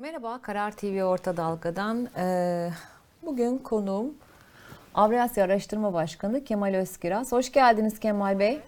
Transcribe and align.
Merhaba, 0.00 0.38
Karar 0.42 0.72
TV 0.72 1.02
Orta 1.02 1.36
Dalga'dan. 1.36 2.08
Ee, 2.18 2.70
bugün 3.22 3.58
konuğum 3.58 4.14
Avrasya 4.94 5.44
Araştırma 5.44 5.92
Başkanı 5.94 6.44
Kemal 6.44 6.74
Özkiraz. 6.74 7.32
Hoş 7.32 7.52
geldiniz 7.52 8.00
Kemal 8.00 8.38
Bey. 8.38 8.58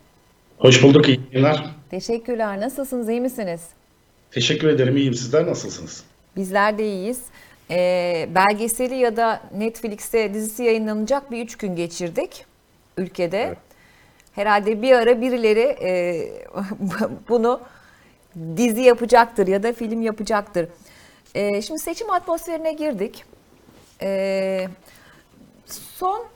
Hoş 0.59 0.83
bulduk, 0.83 1.09
iyi 1.09 1.21
günler. 1.33 1.65
Teşekkürler. 1.91 2.61
Nasılsınız, 2.61 3.09
iyi 3.09 3.21
misiniz? 3.21 3.61
Teşekkür 4.31 4.69
ederim, 4.69 4.97
iyiyim. 4.97 5.15
Sizler 5.15 5.47
nasılsınız? 5.47 6.05
Bizler 6.37 6.79
de 6.79 6.87
iyiyiz. 6.87 7.21
Ee, 7.71 8.29
belgeseli 8.35 8.95
ya 8.95 9.17
da 9.17 9.43
Netflix'te 9.57 10.35
dizisi 10.35 10.63
yayınlanacak 10.63 11.31
bir 11.31 11.45
üç 11.45 11.57
gün 11.57 11.77
geçirdik 11.77 12.47
ülkede. 12.97 13.43
Evet. 13.43 13.59
Herhalde 14.33 14.83
bir 14.83 14.93
ara 14.93 15.21
birileri 15.21 15.77
e, 15.83 16.23
bunu 17.29 17.61
dizi 18.57 18.81
yapacaktır 18.81 19.47
ya 19.47 19.63
da 19.63 19.73
film 19.73 20.03
yapacaktır. 20.03 20.69
Ee, 21.35 21.63
şimdi 21.63 21.81
seçim 21.81 22.11
atmosferine 22.11 22.73
girdik. 22.73 23.25
Ee, 24.03 24.69
son 25.67 26.27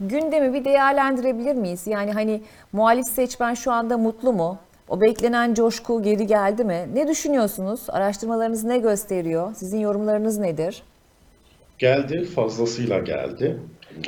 gündemi 0.00 0.54
bir 0.54 0.64
değerlendirebilir 0.64 1.54
miyiz? 1.54 1.86
Yani 1.86 2.12
hani 2.12 2.42
muhalif 2.72 3.06
seçmen 3.06 3.54
şu 3.54 3.72
anda 3.72 3.98
mutlu 3.98 4.32
mu? 4.32 4.58
O 4.88 5.00
beklenen 5.00 5.54
coşku 5.54 6.02
geri 6.02 6.26
geldi 6.26 6.64
mi? 6.64 6.88
Ne 6.94 7.08
düşünüyorsunuz? 7.08 7.80
Araştırmalarınız 7.88 8.64
ne 8.64 8.78
gösteriyor? 8.78 9.54
Sizin 9.54 9.78
yorumlarınız 9.78 10.38
nedir? 10.38 10.82
Geldi, 11.78 12.24
fazlasıyla 12.24 12.98
geldi. 12.98 13.58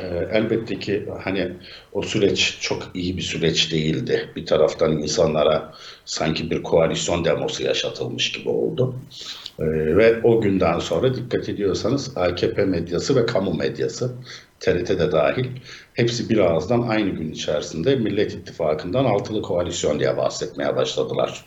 Ee, 0.01 0.29
elbette 0.33 0.79
ki 0.79 1.09
hani 1.25 1.53
o 1.93 2.03
süreç 2.03 2.59
çok 2.61 2.91
iyi 2.95 3.17
bir 3.17 3.23
süreç 3.23 3.73
değildi. 3.73 4.29
Bir 4.37 4.47
taraftan 4.47 4.93
insanlara 4.93 5.73
sanki 6.05 6.51
bir 6.51 6.63
koalisyon 6.63 7.25
demosu 7.25 7.63
yaşatılmış 7.63 8.33
gibi 8.33 8.49
oldu. 8.49 8.95
Ee, 9.59 9.65
ve 9.97 10.23
o 10.23 10.41
günden 10.41 10.79
sonra 10.79 11.15
dikkat 11.15 11.49
ediyorsanız 11.49 12.17
AKP 12.17 12.65
medyası 12.65 13.17
ve 13.17 13.27
kamu 13.27 13.55
medyası, 13.55 14.13
TRT'de 14.61 15.13
dahil 15.13 15.47
hepsi 15.95 16.29
bir 16.31 16.39
ağızdan 16.39 16.83
aynı 16.83 17.11
gün 17.11 17.33
içerisinde 17.33 17.97
Millet 17.97 18.35
İttifakı'ndan 18.35 19.05
altılı 19.05 19.43
koalisyon 19.43 20.01
diye 20.01 20.17
bahsetmeye 20.17 20.77
başladılar. 20.77 21.45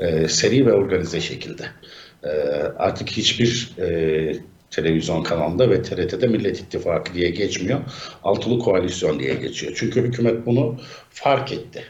Ee, 0.00 0.28
seri 0.28 0.66
ve 0.66 0.72
organize 0.72 1.20
şekilde. 1.20 1.64
Artık 2.78 3.10
hiçbir 3.10 3.70
e, 3.78 4.36
televizyon 4.70 5.22
kanalında 5.22 5.70
ve 5.70 5.82
TRT'de 5.82 6.26
Millet 6.26 6.60
İttifakı 6.60 7.14
diye 7.14 7.30
geçmiyor. 7.30 7.80
Altılı 8.22 8.58
koalisyon 8.58 9.20
diye 9.20 9.34
geçiyor. 9.34 9.72
Çünkü 9.76 10.02
hükümet 10.02 10.46
bunu 10.46 10.76
fark 11.10 11.52
etti. 11.52 11.84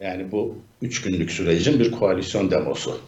Yani 0.00 0.32
bu 0.32 0.58
üç 0.82 1.02
günlük 1.02 1.30
sürecin 1.30 1.80
bir 1.80 1.90
koalisyon 1.90 2.50
demosu 2.50 2.98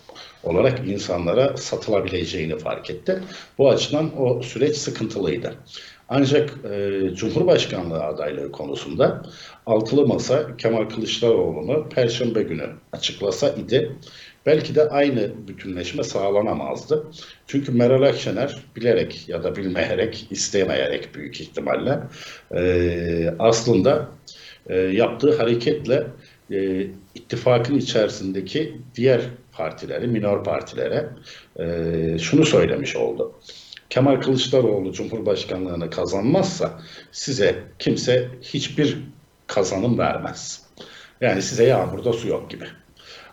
olarak 0.42 0.88
insanlara 0.88 1.56
satılabileceğini 1.56 2.58
fark 2.58 2.90
etti. 2.90 3.22
Bu 3.58 3.70
açıdan 3.70 4.20
o 4.22 4.42
süreç 4.42 4.76
sıkıntılıydı. 4.76 5.54
Ancak 6.08 6.54
e, 6.70 7.00
Cumhurbaşkanlığı 7.14 8.04
adaylığı 8.04 8.52
konusunda 8.52 9.22
altılı 9.66 10.06
masa 10.06 10.56
Kemal 10.56 10.88
Kılıçdaroğlu'nu 10.88 11.88
Perşembe 11.88 12.42
günü 12.42 12.66
açıklasa 12.92 13.48
idi. 13.48 13.92
Belki 14.47 14.75
de 14.75 14.89
aynı 14.89 15.48
bütünleşme 15.48 16.05
sağlanamazdı. 16.05 17.06
Çünkü 17.47 17.72
Meral 17.72 18.02
Akşener 18.02 18.56
bilerek 18.77 19.28
ya 19.28 19.42
da 19.42 19.56
bilmeyerek, 19.56 20.27
istemeyerek 20.30 21.14
büyük 21.14 21.41
ihtimalle 21.41 22.00
e, 22.55 23.34
aslında 23.38 24.08
e, 24.66 24.78
yaptığı 24.78 25.36
hareketle 25.36 26.06
e, 26.50 26.86
ittifakın 27.14 27.78
içerisindeki 27.78 28.80
diğer 28.94 29.20
partileri, 29.53 30.06
minor 30.06 30.44
partilere 30.44 31.08
e, 31.58 32.19
şunu 32.19 32.44
söylemiş 32.44 32.97
oldu. 32.97 33.33
Kemal 33.91 34.20
Kılıçdaroğlu 34.20 34.92
Cumhurbaşkanlığını 34.92 35.91
kazanmazsa 35.91 36.81
size 37.12 37.62
kimse 37.78 38.28
hiçbir 38.43 38.99
kazanım 39.47 39.99
vermez. 39.99 40.62
Yani 41.20 41.43
size 41.43 41.65
yağmurda 41.65 42.12
su 42.12 42.28
yok 42.28 42.50
gibi. 42.50 42.65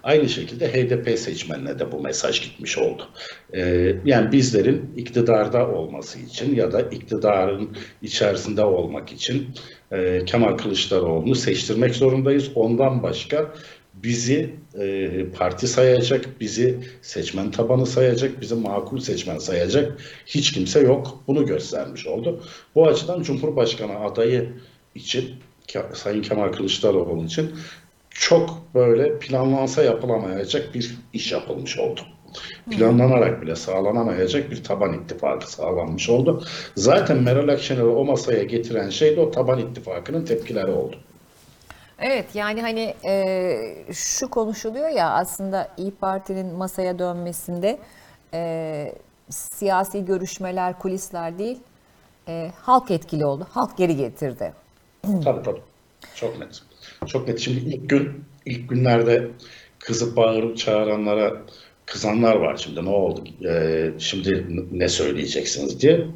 Aynı 0.03 0.29
şekilde 0.29 0.73
HDP 0.73 1.19
seçmenine 1.19 1.79
de 1.79 1.91
bu 1.91 1.99
mesaj 1.99 2.41
gitmiş 2.41 2.77
oldu. 2.77 3.07
Ee, 3.53 3.95
yani 4.05 4.31
bizlerin 4.31 4.93
iktidarda 4.97 5.69
olması 5.69 6.19
için 6.19 6.55
ya 6.55 6.71
da 6.71 6.81
iktidarın 6.81 7.77
içerisinde 8.01 8.63
olmak 8.63 9.11
için 9.11 9.49
e, 9.91 10.25
Kemal 10.25 10.57
Kılıçdaroğlu'nu 10.57 11.35
seçtirmek 11.35 11.95
zorundayız. 11.95 12.51
Ondan 12.55 13.03
başka 13.03 13.53
bizi 13.93 14.55
e, 14.79 15.09
parti 15.37 15.67
sayacak, 15.67 16.25
bizi 16.39 16.79
seçmen 17.01 17.51
tabanı 17.51 17.85
sayacak, 17.85 18.41
bizi 18.41 18.55
makul 18.55 18.99
seçmen 18.99 19.37
sayacak 19.37 20.01
hiç 20.25 20.51
kimse 20.51 20.79
yok. 20.79 21.23
Bunu 21.27 21.45
göstermiş 21.45 22.07
oldu. 22.07 22.43
Bu 22.75 22.87
açıdan 22.87 23.21
Cumhurbaşkanı 23.23 23.99
adayı 23.99 24.49
için 24.95 25.31
Sayın 25.93 26.21
Kemal 26.21 26.51
Kılıçdaroğlu 26.51 27.25
için 27.25 27.51
çok 28.13 28.61
böyle 28.75 29.19
planlansa 29.19 29.83
yapılamayacak 29.83 30.73
bir 30.73 30.97
iş 31.13 31.31
yapılmış 31.31 31.77
oldu. 31.77 32.01
Planlanarak 32.71 33.41
bile 33.41 33.55
sağlanamayacak 33.55 34.51
bir 34.51 34.63
taban 34.63 34.93
ittifakı 34.93 35.51
sağlanmış 35.51 36.09
oldu. 36.09 36.43
Zaten 36.75 37.17
Meral 37.17 37.47
Akşener'i 37.47 37.83
o 37.83 38.05
masaya 38.05 38.43
getiren 38.43 38.89
şey 38.89 39.15
de 39.15 39.21
o 39.21 39.31
taban 39.31 39.59
ittifakının 39.59 40.25
tepkileri 40.25 40.71
oldu. 40.71 40.95
Evet 41.99 42.25
yani 42.33 42.61
hani 42.61 42.95
e, 43.05 43.93
şu 43.93 44.29
konuşuluyor 44.29 44.89
ya 44.89 45.09
aslında 45.09 45.69
İyi 45.77 45.91
Parti'nin 45.91 46.55
masaya 46.55 46.99
dönmesinde 46.99 47.79
e, 48.33 48.95
siyasi 49.29 50.05
görüşmeler, 50.05 50.79
kulisler 50.79 51.37
değil 51.37 51.59
e, 52.27 52.51
halk 52.61 52.91
etkili 52.91 53.25
oldu. 53.25 53.47
Halk 53.51 53.77
geri 53.77 53.95
getirdi. 53.95 54.53
Tabii 55.01 55.43
tabii. 55.43 55.61
Çok 56.15 56.39
net. 56.39 56.61
Çok 57.05 57.27
net. 57.27 57.39
Şimdi 57.39 57.75
ilk 57.75 57.89
gün, 57.89 58.09
ilk 58.45 58.69
günlerde 58.69 59.27
kızıp 59.79 60.17
bağırıp 60.17 60.57
çağıranlara 60.57 61.41
kızanlar 61.85 62.35
var. 62.35 62.57
Şimdi 62.57 62.85
ne 62.85 62.89
oldu? 62.89 63.23
Ee, 63.45 63.91
şimdi 63.99 64.45
ne 64.71 64.89
söyleyeceksiniz 64.89 65.81
diye. 65.81 66.07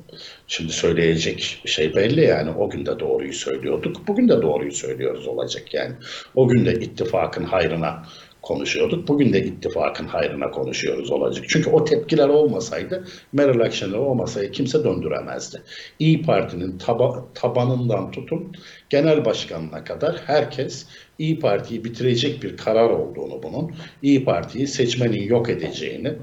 Şimdi 0.48 0.72
söyleyecek 0.72 1.62
şey 1.66 1.96
belli 1.96 2.22
yani. 2.22 2.52
O 2.52 2.70
gün 2.70 2.86
de 2.86 3.00
doğruyu 3.00 3.34
söylüyorduk. 3.34 4.08
Bugün 4.08 4.30
de 4.30 4.42
doğruyu 4.42 4.72
söylüyoruz 4.72 5.28
olacak 5.28 5.74
yani. 5.74 5.94
O 6.36 6.48
gün 6.48 6.66
de 6.66 6.74
ittifakın 6.74 7.44
hayrına 7.44 8.04
konuşuyorduk. 8.48 9.08
Bugün 9.08 9.34
de 9.34 9.44
ittifakın 9.44 10.08
hayrına 10.08 10.52
konuşuyoruz 10.52 11.12
olacak. 11.12 11.46
Çünkü 11.50 11.70
o 11.70 11.84
tepkiler 11.84 12.30
olmasaydı 12.30 13.08
Meral 13.34 13.60
Akşener'i 13.60 13.98
o 13.98 14.16
masaya 14.16 14.52
kimse 14.52 14.84
döndüremezdi. 14.84 15.62
İyi 16.00 16.22
Parti'nin 16.22 16.78
taba, 16.78 17.26
tabanından 17.34 18.12
tutun 18.12 18.56
genel 18.90 19.26
başkanına 19.26 19.84
kadar 19.84 20.22
herkes 20.26 20.86
İyi 21.20 21.40
Parti'yi 21.40 21.84
bitirecek 21.84 22.44
bir 22.44 22.58
karar 22.58 22.90
olduğunu 22.90 23.44
bunun, 23.44 23.72
İyi 24.02 24.26
Parti'yi 24.26 24.68
seçmenin 24.68 25.24
yok 25.24 25.50
edeceğini 25.50 26.14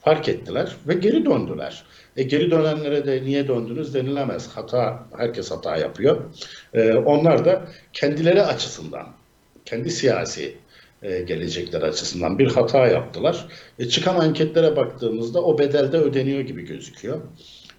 fark 0.00 0.28
ettiler 0.28 0.76
ve 0.88 0.94
geri 0.94 1.24
döndüler. 1.26 1.82
E 2.16 2.22
geri 2.22 2.50
dönenlere 2.50 3.06
de 3.06 3.24
niye 3.24 3.48
döndünüz 3.48 3.94
denilemez. 3.94 4.48
Hata, 4.48 5.06
herkes 5.16 5.50
hata 5.50 5.76
yapıyor. 5.76 6.22
E, 6.74 6.92
onlar 6.92 7.44
da 7.44 7.62
kendileri 7.92 8.42
açısından, 8.42 9.06
kendi 9.64 9.90
siyasi 9.90 10.61
e, 11.02 11.20
gelecekler 11.22 11.82
açısından 11.82 12.38
bir 12.38 12.50
hata 12.50 12.86
yaptılar. 12.86 13.46
E, 13.78 13.88
çıkan 13.88 14.16
anketlere 14.16 14.76
baktığımızda 14.76 15.42
o 15.42 15.58
bedelde 15.58 15.96
ödeniyor 15.96 16.40
gibi 16.40 16.62
gözüküyor. 16.66 17.20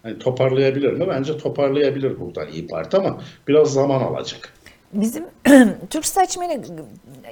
Hani 0.04 0.20
toparlayabilir 0.20 0.94
mi? 0.94 1.06
Bence 1.10 1.38
toparlayabilir 1.38 2.20
buradan 2.20 2.48
İyi 2.48 2.68
Parti 2.68 2.98
ama 2.98 3.22
biraz 3.48 3.74
zaman 3.74 4.02
alacak. 4.02 4.54
Bizim 4.94 5.24
Türk 5.90 6.06
seçmeni 6.06 6.62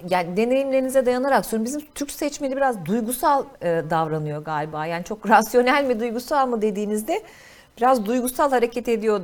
yani 0.09 0.38
deneyimlerinize 0.38 1.06
dayanarak 1.06 1.46
söylüyorum. 1.46 1.66
Bizim 1.66 1.90
Türk 1.96 2.12
seçmeni 2.12 2.56
biraz 2.58 2.85
duygusal 2.85 3.44
e, 3.62 3.81
davranıyor 3.90 4.44
galiba. 4.44 4.85
Yani 4.85 5.03
çok 5.03 5.29
rasyonel 5.29 5.85
mi 5.85 5.99
duygusal 5.99 6.47
mı 6.47 6.61
dediğinizde 6.61 7.22
biraz 7.78 8.05
duygusal 8.05 8.49
hareket 8.52 8.90
ediyor 8.90 9.22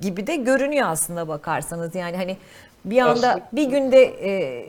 gibi 0.00 0.26
de 0.26 0.36
görünüyor 0.36 0.86
aslında 0.88 1.28
bakarsanız. 1.28 1.94
Yani 1.94 2.16
hani 2.16 2.36
bir 2.84 2.98
anda 2.98 3.12
Aslında- 3.12 3.48
bir 3.52 3.64
günde 3.70 4.02
e, 4.04 4.66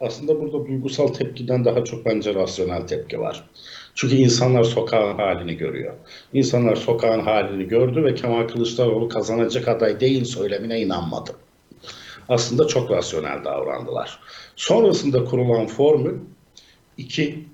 Aslında 0.00 0.40
burada 0.40 0.66
duygusal 0.66 1.08
tepkiden 1.08 1.64
daha 1.64 1.84
çok 1.84 2.06
bence 2.06 2.34
rasyonel 2.34 2.86
tepki 2.86 3.20
var. 3.20 3.44
Çünkü 3.94 4.14
insanlar 4.14 4.64
sokağın 4.64 5.14
halini 5.14 5.56
görüyor. 5.56 5.94
İnsanlar 6.32 6.76
sokağın 6.76 7.20
halini 7.20 7.68
gördü 7.68 8.04
ve 8.04 8.14
Kemal 8.14 8.48
Kılıçdaroğlu 8.48 9.08
kazanacak 9.08 9.68
aday 9.68 10.00
değil 10.00 10.24
söylemine 10.24 10.80
inanmadı. 10.80 11.30
Aslında 12.28 12.66
çok 12.66 12.90
rasyonel 12.90 13.44
davrandılar. 13.44 14.18
Sonrasında 14.56 15.24
kurulan 15.24 15.66
formül 15.66 16.14
iki 16.96 17.44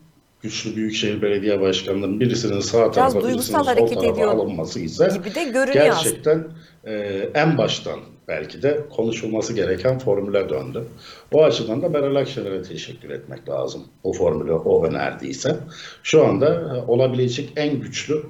güçlü 0.43 0.77
büyükşehir 0.77 1.23
belediye 1.23 1.61
başkanlarının 1.61 2.21
birisinin 2.21 2.61
sağ 2.61 2.91
tarafa 2.91 3.19
birisinin 3.19 3.41
sol 3.41 3.65
tarafa 3.65 4.31
alınması 4.31 4.81
ise 4.81 5.09
gibi 5.15 5.35
de 5.35 5.45
görünüyor 5.45 5.85
gerçekten 5.85 6.45
e, 6.85 6.95
en 7.35 7.59
baştan 7.59 8.01
belki 8.29 8.63
de 8.63 8.81
konuşulması 8.91 9.55
gereken 9.55 9.99
formüle 9.99 10.49
döndü. 10.49 10.85
O 11.33 11.45
açıdan 11.45 11.83
da 11.83 11.89
Meral 11.89 12.17
Akşener'e 12.17 12.63
teşekkür 12.63 13.11
etmek 13.11 13.49
lazım. 13.49 13.85
O 14.03 14.13
formülü 14.13 14.53
o 14.53 14.87
önerdiyse. 14.87 15.57
Şu 16.03 16.27
anda 16.27 16.47
e, 16.47 16.91
olabilecek 16.91 17.53
en 17.57 17.81
güçlü 17.81 18.23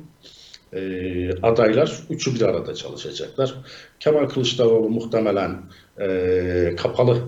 e, 0.73 0.81
adaylar 1.43 2.00
üçü 2.11 2.35
bir 2.35 2.43
arada 2.43 2.75
çalışacaklar. 2.75 3.55
Kemal 4.00 4.29
Kılıçdaroğlu 4.29 4.91
muhtemelen 4.91 5.62
e, 6.00 6.76
kapalı 6.76 7.23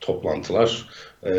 toplantılar, 0.00 0.88
e, 1.22 1.34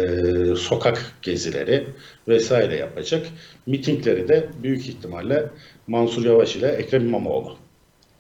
sokak 0.56 1.12
gezileri 1.22 1.88
vesaire 2.28 2.76
yapacak. 2.76 3.28
Mitingleri 3.66 4.28
de 4.28 4.50
büyük 4.64 4.88
ihtimalle 4.88 5.50
Mansur 5.88 6.26
Yavaş 6.26 6.56
ile 6.56 6.68
Ekrem 6.68 7.08
İmamoğlu 7.08 7.65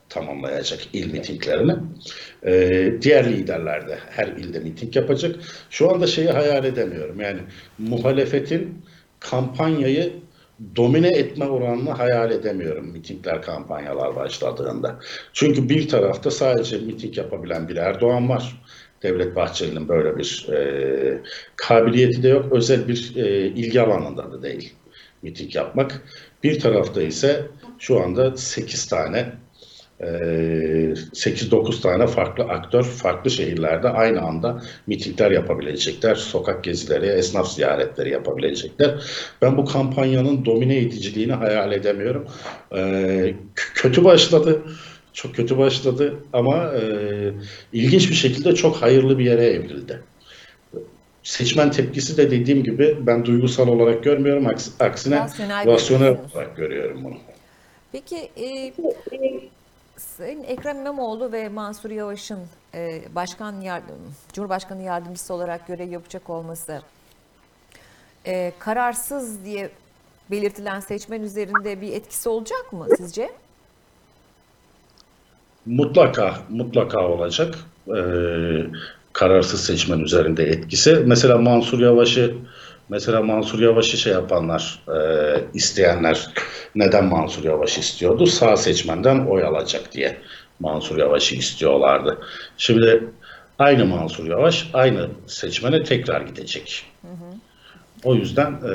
tamamlayacak 0.10 0.80
il 0.94 1.13
mitinglerini. 1.13 1.75
Ee, 2.46 2.94
diğer 3.02 3.31
liderler 3.31 3.88
de 3.88 3.98
her 4.10 4.28
ilde 4.28 4.60
miting 4.60 4.96
yapacak. 4.96 5.36
Şu 5.69 5.92
anda 5.92 6.07
şeyi 6.07 6.30
hayal 6.30 6.66
edemiyorum. 6.66 7.22
Yani 7.22 7.40
muhalefetin 7.78 8.81
kampanyayı 9.19 10.13
domine 10.75 11.07
etme 11.07 11.46
oranını 11.46 11.90
hayal 11.90 12.31
edemiyorum 12.31 12.88
mitingler, 12.88 13.42
kampanyalar 13.42 14.16
başladığında. 14.16 15.00
Çünkü 15.34 15.69
bir 15.69 15.88
tarafta 15.88 16.31
sadece 16.31 16.78
miting 16.78 17.18
yapabilen 17.18 17.69
bir 17.69 17.75
Erdoğan 17.75 18.30
var. 18.30 18.62
Devlet 19.04 19.36
Bahçeli'nin 19.36 19.88
böyle 19.88 20.18
bir 20.18 20.48
e, 20.54 21.22
kabiliyeti 21.56 22.24
de 22.24 22.28
yok. 22.28 22.54
Özel 22.54 22.88
bir 22.88 23.16
e, 23.16 23.48
ilgi 23.48 23.81
alanında 23.81 24.31
da 24.31 24.44
değil 24.44 24.74
miting 25.22 25.56
yapmak. 25.56 26.02
Bir 26.44 26.60
tarafta 26.60 27.02
ise 27.02 27.48
şu 27.80 28.04
anda 28.04 28.38
8 28.38 28.86
tane 28.86 29.31
8-9 30.00 31.81
tane 31.81 32.07
farklı 32.07 32.44
aktör 32.44 32.83
farklı 32.83 33.31
şehirlerde 33.31 33.89
aynı 33.89 34.21
anda 34.21 34.62
mitingler 34.88 35.31
yapabilecekler, 35.31 36.15
sokak 36.15 36.63
gezileri, 36.63 37.06
esnaf 37.06 37.51
ziyaretleri 37.51 38.09
yapabilecekler. 38.09 39.03
Ben 39.42 39.57
bu 39.57 39.65
kampanyanın 39.65 40.45
domine 40.45 40.77
ediciliğini 40.77 41.33
hayal 41.33 41.71
edemiyorum. 41.71 42.27
Kötü 43.56 44.03
başladı, 44.03 44.62
çok 45.13 45.36
kötü 45.36 45.57
başladı 45.57 46.15
ama 46.33 46.71
ilginç 47.74 48.09
bir 48.09 48.15
şekilde 48.15 48.56
çok 48.56 48.75
hayırlı 48.75 49.19
bir 49.19 49.25
yere 49.25 49.45
evrildi. 49.45 50.01
Seçmen 51.24 51.71
tepkisi 51.71 52.18
de 52.18 52.31
dediğim 52.31 52.63
gibi 52.63 52.97
ben 53.01 53.25
duygusal 53.25 53.68
olarak 53.68 54.03
görmüyorum, 54.03 54.47
aksine 54.80 55.27
Rasyonel 55.65 56.18
olarak 56.33 56.57
görüyorum 56.57 57.03
bunu. 57.03 57.15
Peki 57.92 58.30
e, 58.38 58.74
Sayın 59.97 60.44
Ekrem 60.44 60.80
İmamoğlu 60.80 61.31
ve 61.31 61.50
Mansur 61.50 61.89
Yavaş'ın 61.89 62.39
e, 62.74 63.01
başkan 63.15 63.62
yardım, 63.62 64.15
Cumhurbaşkanı 64.33 64.83
yardımcısı 64.83 65.33
olarak 65.33 65.68
görev 65.68 65.92
yapacak 65.92 66.30
olması 66.30 66.81
e, 68.25 68.53
kararsız 68.59 69.45
diye 69.45 69.69
belirtilen 70.31 70.80
seçmen 70.80 71.21
üzerinde 71.21 71.81
bir 71.81 71.94
etkisi 71.94 72.30
olacak 72.30 72.74
mı 72.74 72.88
sizce? 72.97 73.31
Mutlaka, 75.65 76.36
mutlaka 76.50 77.07
olacak. 77.07 77.56
Ee, 77.88 78.65
kararsız 79.13 79.65
seçmen 79.65 80.00
üzerinde 80.00 80.44
etkisi. 80.44 81.03
Mesela 81.06 81.38
Mansur 81.38 81.80
Yavaş'ı 81.80 82.36
Mesela 82.90 83.22
Mansur 83.22 83.60
Yavaş'ı 83.60 83.98
şey 83.98 84.14
yapanlar, 84.14 84.80
e, 84.88 84.98
isteyenler 85.54 86.28
neden 86.76 87.06
Mansur 87.06 87.44
Yavaş 87.44 87.78
istiyordu? 87.78 88.26
Sağ 88.26 88.58
seçmenden 88.58 89.26
oy 89.26 89.44
alacak 89.44 89.92
diye 89.92 90.18
Mansur 90.60 90.98
Yavaş'ı 90.98 91.36
istiyorlardı. 91.36 92.18
Şimdi 92.58 93.04
aynı 93.60 93.86
Mansur 93.86 94.28
Yavaş 94.28 94.70
aynı 94.74 95.10
seçmene 95.28 95.84
tekrar 95.84 96.22
gidecek. 96.22 96.86
O 98.04 98.16
yüzden 98.16 98.52
e, 98.52 98.74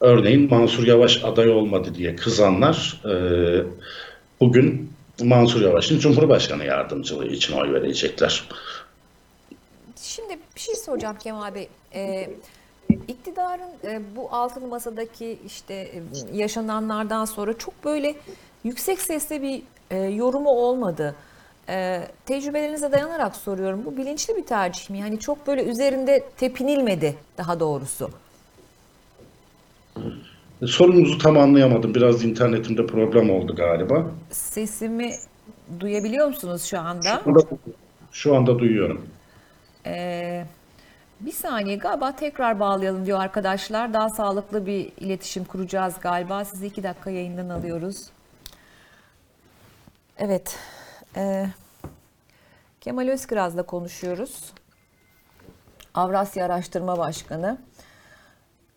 örneğin 0.00 0.50
Mansur 0.50 0.86
Yavaş 0.86 1.24
aday 1.24 1.50
olmadı 1.50 1.94
diye 1.94 2.16
kızanlar 2.16 3.00
e, 3.04 3.14
bugün 4.40 4.92
Mansur 5.22 5.60
Yavaş'ın 5.60 5.98
Cumhurbaşkanı 5.98 6.64
yardımcılığı 6.64 7.26
için 7.26 7.52
oy 7.52 7.72
verecekler. 7.72 8.44
Şimdi 10.02 10.38
şey 10.64 10.74
soracağım 10.74 11.16
Kemal 11.22 11.54
Bey. 11.54 11.68
Ee, 11.94 12.30
iktidarın 13.08 13.70
e, 13.84 14.00
bu 14.16 14.28
altılı 14.32 14.66
masadaki 14.66 15.38
işte 15.46 15.74
e, 15.74 16.02
yaşananlardan 16.32 17.24
sonra 17.24 17.58
çok 17.58 17.84
böyle 17.84 18.14
yüksek 18.64 19.00
sesle 19.00 19.42
bir 19.42 19.62
e, 19.90 19.96
yorumu 19.98 20.50
olmadı. 20.50 21.14
E, 21.68 22.00
tecrübelerinize 22.26 22.92
dayanarak 22.92 23.36
soruyorum. 23.36 23.84
Bu 23.84 23.96
bilinçli 23.96 24.36
bir 24.36 24.46
tercih 24.46 24.90
mi? 24.90 24.98
Yani 24.98 25.18
çok 25.18 25.46
böyle 25.46 25.64
üzerinde 25.64 26.24
tepinilmedi 26.36 27.14
daha 27.38 27.60
doğrusu. 27.60 28.10
Sorunuzu 30.66 31.18
tam 31.18 31.38
anlayamadım. 31.38 31.94
Biraz 31.94 32.24
internetimde 32.24 32.86
problem 32.86 33.30
oldu 33.30 33.54
galiba. 33.56 34.06
Sesimi 34.30 35.12
duyabiliyor 35.80 36.26
musunuz 36.26 36.64
şu 36.64 36.78
anda? 36.80 37.20
Şu 37.24 37.30
anda, 37.30 37.40
şu 38.12 38.36
anda 38.36 38.58
duyuyorum. 38.58 39.06
Ee, 39.86 40.44
bir 41.20 41.32
saniye 41.32 41.76
galiba 41.76 42.16
tekrar 42.16 42.60
bağlayalım 42.60 43.06
diyor 43.06 43.20
arkadaşlar. 43.20 43.94
Daha 43.94 44.08
sağlıklı 44.08 44.66
bir 44.66 44.92
iletişim 44.96 45.44
kuracağız 45.44 45.94
galiba. 46.00 46.44
Sizi 46.44 46.66
iki 46.66 46.82
dakika 46.82 47.10
yayından 47.10 47.48
alıyoruz. 47.48 48.10
Evet. 50.18 50.58
E, 51.16 51.46
Kemal 52.80 53.08
Özkiraz'la 53.08 53.62
konuşuyoruz. 53.62 54.52
Avrasya 55.94 56.44
Araştırma 56.44 56.98
Başkanı. 56.98 57.58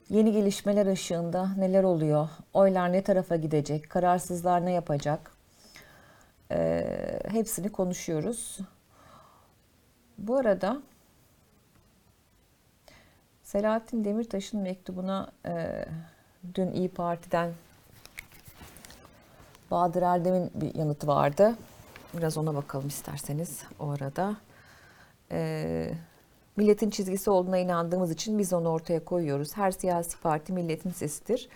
Yeni 0.09 0.31
gelişmeler 0.31 0.85
ışığında 0.85 1.49
neler 1.57 1.83
oluyor? 1.83 2.29
Oylar 2.53 2.93
ne 2.93 3.03
tarafa 3.03 3.35
gidecek? 3.35 3.89
Kararsızlar 3.89 4.65
ne 4.65 4.71
yapacak? 4.71 5.31
E, 6.51 6.85
hepsini 7.27 7.71
konuşuyoruz. 7.71 8.57
Bu 10.17 10.37
arada 10.37 10.81
Selahattin 13.47 14.05
Demirtaş'ın 14.05 14.59
mektubuna 14.59 15.31
e, 15.45 15.85
dün 16.55 16.71
İyi 16.71 16.89
Parti'den 16.89 17.51
Bahadır 19.71 20.01
Erdem'in 20.01 20.51
bir 20.55 20.75
yanıtı 20.75 21.07
vardı. 21.07 21.55
Biraz 22.17 22.37
ona 22.37 22.55
bakalım 22.55 22.87
isterseniz 22.87 23.63
o 23.79 23.89
arada. 23.89 24.37
E, 25.31 25.91
milletin 26.57 26.89
çizgisi 26.89 27.29
olduğuna 27.29 27.57
inandığımız 27.57 28.11
için 28.11 28.39
biz 28.39 28.53
onu 28.53 28.69
ortaya 28.69 29.05
koyuyoruz. 29.05 29.57
Her 29.57 29.71
siyasi 29.71 30.19
parti 30.19 30.53
milletin 30.53 30.91
sesidir. 30.91 31.49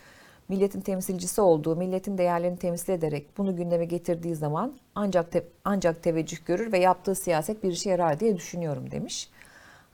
Milletin 0.49 0.81
temsilcisi 0.81 1.41
olduğu, 1.41 1.75
milletin 1.75 2.17
değerlerini 2.17 2.57
temsil 2.57 2.93
ederek 2.93 3.37
bunu 3.37 3.55
gündeme 3.55 3.85
getirdiği 3.85 4.35
zaman 4.35 4.73
ancak 4.95 5.31
te, 5.31 5.43
ancak 5.65 6.03
teveccüh 6.03 6.45
görür 6.45 6.71
ve 6.71 6.79
yaptığı 6.79 7.15
siyaset 7.15 7.63
bir 7.63 7.71
işe 7.71 7.89
yarar 7.89 8.19
diye 8.19 8.35
düşünüyorum 8.35 8.91
demiş. 8.91 9.29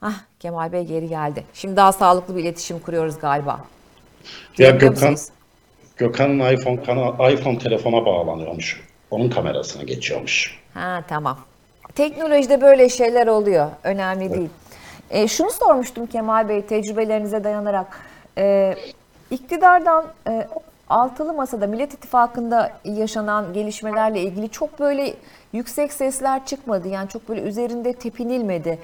Ah 0.02 0.14
Kemal 0.40 0.72
Bey 0.72 0.84
geri 0.84 1.08
geldi. 1.08 1.44
Şimdi 1.54 1.76
daha 1.76 1.92
sağlıklı 1.92 2.36
bir 2.36 2.42
iletişim 2.42 2.78
kuruyoruz 2.78 3.18
galiba. 3.18 3.60
Ya 4.58 4.70
Gökhan, 4.70 4.90
musunuz? 5.10 5.28
Gökhan'ın 5.96 6.52
iPhone, 6.52 6.82
kana- 6.82 7.30
iPhone 7.30 7.58
telefona 7.58 8.06
bağlanıyormuş. 8.06 8.80
Onun 9.10 9.30
kamerasına 9.30 9.82
geçiyormuş. 9.82 10.58
Ha 10.74 11.02
tamam. 11.08 11.38
Teknolojide 11.94 12.60
böyle 12.60 12.88
şeyler 12.88 13.26
oluyor. 13.26 13.70
Önemli 13.84 14.34
değil. 14.34 14.48
E, 15.10 15.28
şunu 15.28 15.50
sormuştum 15.50 16.06
Kemal 16.06 16.48
Bey 16.48 16.62
tecrübelerinize 16.66 17.44
dayanarak. 17.44 18.00
E, 18.38 18.74
iktidardan 19.30 20.06
e, 20.28 20.48
altılı 20.88 21.32
masada 21.32 21.66
Millet 21.66 21.94
İttifakı'nda 21.94 22.72
yaşanan 22.84 23.52
gelişmelerle 23.52 24.20
ilgili 24.20 24.48
çok 24.48 24.80
böyle 24.80 25.14
yüksek 25.52 25.92
sesler 25.92 26.46
çıkmadı. 26.46 26.88
Yani 26.88 27.08
çok 27.08 27.28
böyle 27.28 27.40
üzerinde 27.40 27.92
tepinilmedi. 27.92 28.78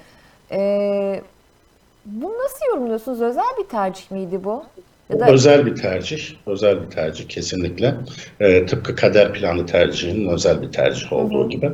E, 0.54 1.22
bunu 2.06 2.32
nasıl 2.44 2.66
yorumluyorsunuz? 2.70 3.20
Özel 3.20 3.44
bir 3.58 3.68
tercih 3.68 4.10
miydi 4.10 4.44
bu? 4.44 4.64
Ya 5.10 5.20
da 5.20 5.26
Özel 5.32 5.66
bir 5.66 5.74
tercih, 5.74 6.22
özel 6.46 6.82
bir 6.82 6.90
tercih 6.90 7.28
kesinlikle. 7.28 7.94
Ee, 8.40 8.66
tıpkı 8.66 8.96
kader 8.96 9.32
planı 9.32 9.66
tercihinin 9.66 10.28
özel 10.28 10.62
bir 10.62 10.72
tercih 10.72 11.12
olduğu 11.12 11.48
gibi. 11.48 11.70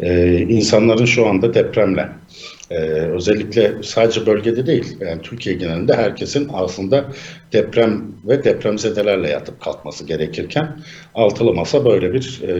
Ee, 0.00 0.38
insanların 0.38 1.04
şu 1.04 1.26
anda 1.26 1.54
depremle, 1.54 2.08
e, 2.70 2.76
özellikle 2.90 3.82
sadece 3.82 4.26
bölgede 4.26 4.66
değil, 4.66 4.96
yani 5.00 5.22
Türkiye 5.22 5.56
genelinde 5.56 5.94
herkesin 5.94 6.50
aslında 6.52 7.04
deprem 7.52 8.02
ve 8.24 8.44
depremzedelerle 8.44 9.30
yatıp 9.30 9.60
kalkması 9.60 10.06
gerekirken 10.06 10.80
altılı 11.14 11.54
masa 11.54 11.84
böyle 11.84 12.12
bir 12.12 12.40
e, 12.48 12.52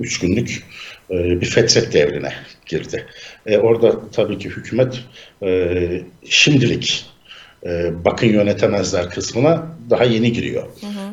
üç 0.00 0.18
günlük 0.20 0.50
e, 0.50 0.99
bir 1.10 1.46
fetret 1.46 1.92
devrine 1.92 2.32
girdi. 2.66 3.06
E, 3.46 3.58
orada 3.58 4.10
tabii 4.12 4.38
ki 4.38 4.48
hükümet 4.48 5.00
e, 5.42 6.02
şimdilik 6.24 7.06
e, 7.66 7.90
bakın 8.04 8.26
yönetemezler 8.26 9.10
kısmına 9.10 9.66
daha 9.90 10.04
yeni 10.04 10.32
giriyor. 10.32 10.66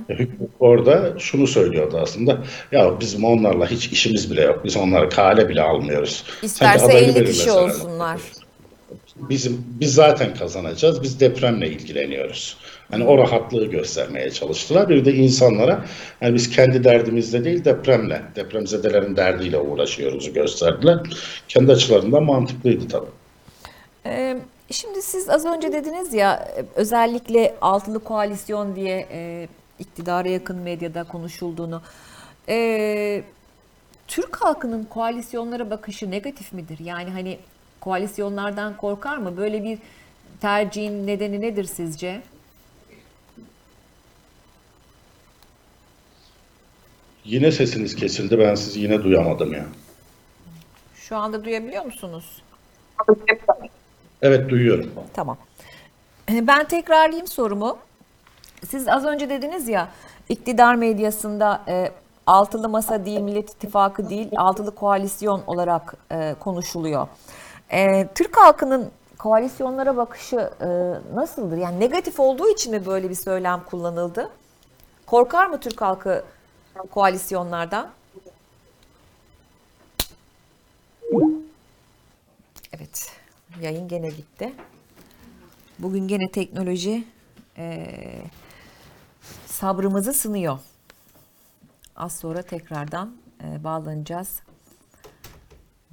E, 0.09 0.13
hükümet 0.13 0.49
orada 0.59 1.13
şunu 1.19 1.47
söylüyordu 1.47 1.99
aslında. 2.01 2.37
Ya 2.71 2.99
bizim 2.99 3.25
onlarla 3.25 3.71
hiç 3.71 3.87
işimiz 3.87 4.31
bile 4.31 4.41
yok. 4.41 4.61
Biz 4.65 4.77
onları 4.77 5.09
kale 5.09 5.49
bile 5.49 5.61
almıyoruz. 5.61 6.23
İsterse 6.41 6.85
adayını 6.85 7.17
50 7.17 7.25
kişi 7.25 7.51
olsunlar. 7.51 8.19
Bizim 9.19 9.65
biz 9.79 9.93
zaten 9.93 10.33
kazanacağız. 10.33 11.03
Biz 11.03 11.19
depremle 11.19 11.69
ilgileniyoruz. 11.69 12.57
Hani 12.91 13.03
o 13.03 13.17
rahatlığı 13.17 13.65
göstermeye 13.65 14.31
çalıştılar. 14.31 14.89
Bir 14.89 15.05
de 15.05 15.13
insanlara 15.13 15.85
yani 16.21 16.35
biz 16.35 16.49
kendi 16.49 16.83
derdimizle 16.83 17.43
değil 17.43 17.65
depremle, 17.65 18.21
depremzedelerin 18.35 19.15
derdiyle 19.15 19.57
uğraşıyoruz 19.57 20.33
gösterdiler. 20.33 20.99
Kendi 21.47 21.71
açılarından 21.71 22.23
mantıklıydı 22.23 22.87
tabii. 22.87 23.09
Ee, 24.05 24.37
Şimdi 24.71 25.01
siz 25.01 25.29
az 25.29 25.45
önce 25.45 25.71
dediniz 25.73 26.13
ya 26.13 26.35
e, 26.57 26.65
özellikle 26.75 27.55
altılı 27.61 28.03
koalisyon 28.03 28.75
diye 28.75 29.07
e, 29.11 29.47
iktidara 29.79 30.29
yakın 30.29 30.57
medyada 30.57 31.03
konuşulduğunu. 31.03 31.81
Ee, 32.49 33.23
Türk 34.07 34.35
halkının 34.35 34.83
koalisyonlara 34.83 35.69
bakışı 35.69 36.11
negatif 36.11 36.53
midir? 36.53 36.79
Yani 36.79 37.09
hani 37.09 37.37
koalisyonlardan 37.81 38.77
korkar 38.77 39.17
mı? 39.17 39.37
Böyle 39.37 39.63
bir 39.63 39.79
tercihin 40.41 41.07
nedeni 41.07 41.41
nedir 41.41 41.63
sizce? 41.63 42.21
Yine 47.25 47.51
sesiniz 47.51 47.95
kesildi. 47.95 48.39
Ben 48.39 48.55
sizi 48.55 48.79
yine 48.79 49.03
duyamadım 49.03 49.53
ya. 49.53 49.65
Şu 50.95 51.17
anda 51.17 51.45
duyabiliyor 51.45 51.85
musunuz? 51.85 52.41
Evet 54.21 54.49
duyuyorum. 54.49 54.91
Tamam. 55.13 55.37
Ben 56.29 56.67
tekrarlayayım 56.67 57.27
sorumu. 57.27 57.77
Siz 58.67 58.87
az 58.87 59.05
önce 59.05 59.29
dediniz 59.29 59.67
ya 59.67 59.89
iktidar 60.29 60.75
medyasında 60.75 61.61
e, 61.67 61.91
altılı 62.27 62.69
masa 62.69 63.05
değil, 63.05 63.19
Millet 63.19 63.49
İttifakı 63.49 64.09
değil, 64.09 64.27
altılı 64.37 64.75
koalisyon 64.75 65.43
olarak 65.47 65.93
e, 66.11 66.35
konuşuluyor. 66.39 67.07
E, 67.71 68.07
Türk 68.15 68.37
halkının 68.37 68.91
koalisyonlara 69.17 69.97
bakışı 69.97 70.49
e, 70.61 70.67
nasıldır? 71.15 71.57
Yani 71.57 71.79
negatif 71.79 72.19
olduğu 72.19 72.49
için 72.49 72.71
mi 72.71 72.85
böyle 72.85 73.09
bir 73.09 73.15
söylem 73.15 73.63
kullanıldı? 73.65 74.29
Korkar 75.05 75.47
mı 75.47 75.59
Türk 75.59 75.81
halkı 75.81 76.23
koalisyonlardan? 76.91 77.89
Evet, 82.73 83.11
yayın 83.61 83.87
gene 83.87 84.09
gitti. 84.09 84.53
Bugün 85.79 86.07
gene 86.07 86.31
teknoloji 86.31 87.07
eee, 87.57 88.21
sabrımızı 89.45 90.13
sınıyor. 90.13 90.59
Az 91.95 92.19
sonra 92.19 92.41
tekrardan 92.41 93.15
eee, 93.43 93.63
bağlanacağız. 93.63 94.39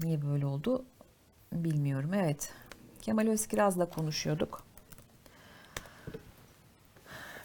Niye 0.03 0.23
böyle 0.23 0.47
oldu 0.47 0.85
bilmiyorum. 1.55 2.15
Evet, 2.15 2.53
Kemal 3.03 3.27
Özkiraz'la 3.27 3.87
konuşuyorduk. 3.91 4.63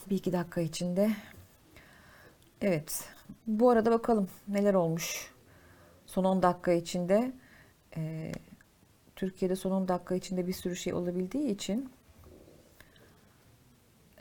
Bir 0.10 0.16
iki 0.16 0.34
dakika 0.34 0.62
içinde. 0.62 1.12
Evet, 2.62 3.10
bu 3.48 3.70
arada 3.70 3.92
bakalım 3.92 4.30
neler 4.48 4.74
olmuş. 4.74 5.32
Son 6.06 6.24
10 6.24 6.42
dakika 6.44 6.72
içinde 6.72 7.32
eee 7.98 8.32
Türkiye'de 9.16 9.56
son 9.56 9.72
10 9.72 9.88
dakika 9.88 10.16
içinde 10.16 10.48
bir 10.48 10.54
sürü 10.54 10.76
şey 10.76 10.94
olabildiği 10.94 11.50
için 11.52 11.90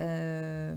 eee, 0.01 0.75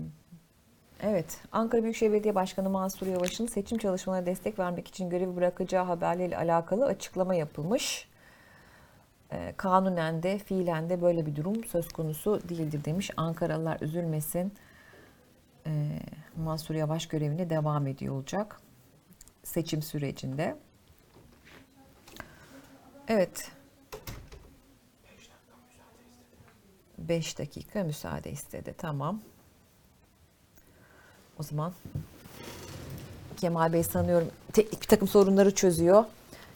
evet 1.02 1.38
Ankara 1.52 1.82
Büyükşehir 1.82 2.12
Belediye 2.12 2.34
Başkanı 2.34 2.70
Mansur 2.70 3.06
Yavaş'ın 3.06 3.46
seçim 3.46 3.78
çalışmalarına 3.78 4.26
destek 4.26 4.58
vermek 4.58 4.88
için 4.88 5.10
görevi 5.10 5.36
bırakacağı 5.36 5.84
haberleriyle 5.84 6.36
alakalı 6.36 6.86
açıklama 6.86 7.34
yapılmış. 7.34 8.08
Eee, 9.32 9.54
kanunen 9.56 10.22
de 10.22 10.38
fiilen 10.38 10.90
de 10.90 11.02
böyle 11.02 11.26
bir 11.26 11.36
durum 11.36 11.64
söz 11.64 11.88
konusu 11.88 12.40
değildir 12.48 12.84
demiş. 12.84 13.10
Ankaralılar 13.16 13.80
üzülmesin. 13.80 14.52
Eee, 15.66 16.00
Mansur 16.36 16.74
Yavaş 16.74 17.06
görevine 17.06 17.50
devam 17.50 17.86
ediyor 17.86 18.14
olacak 18.14 18.60
seçim 19.42 19.82
sürecinde. 19.82 20.56
Evet. 23.08 23.50
5 26.98 27.38
dakika 27.38 27.84
müsaade 27.84 28.30
istedi. 28.30 28.74
Tamam. 28.78 29.20
O 31.38 31.42
zaman 31.42 31.72
Kemal 33.36 33.72
Bey 33.72 33.82
sanıyorum 33.82 34.30
teknik 34.52 34.82
bir 34.82 34.86
takım 34.86 35.08
sorunları 35.08 35.54
çözüyor. 35.54 36.04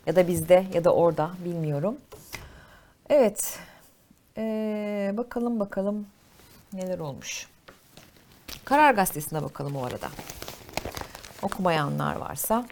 Ya 0.06 0.16
da 0.16 0.28
bizde 0.28 0.66
ya 0.74 0.84
da 0.84 0.94
orada 0.94 1.30
bilmiyorum. 1.44 1.96
Evet. 3.10 3.58
Ee, 4.36 5.14
bakalım 5.16 5.60
bakalım 5.60 6.06
neler 6.72 6.98
olmuş. 6.98 7.48
Karar 8.64 8.94
Gazetesi'ne 8.94 9.42
bakalım 9.42 9.76
o 9.76 9.84
arada. 9.84 10.08
Okumayanlar 11.42 12.16
varsa. 12.16 12.66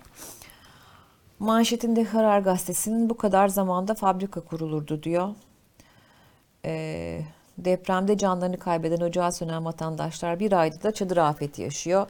Manşetinde 1.38 2.04
Karar 2.04 2.40
Gazetesi'nin 2.40 3.10
bu 3.10 3.16
kadar 3.16 3.48
zamanda 3.48 3.94
fabrika 3.94 4.40
kurulurdu 4.40 5.02
diyor. 5.02 5.28
Ee, 6.64 7.20
depremde 7.58 8.18
canlarını 8.18 8.58
kaybeden 8.58 9.00
ocağı 9.00 9.32
sönen 9.32 9.64
vatandaşlar 9.64 10.40
bir 10.40 10.52
ayda 10.52 10.82
da 10.82 10.92
çadır 10.92 11.16
afeti 11.16 11.62
yaşıyor. 11.62 12.06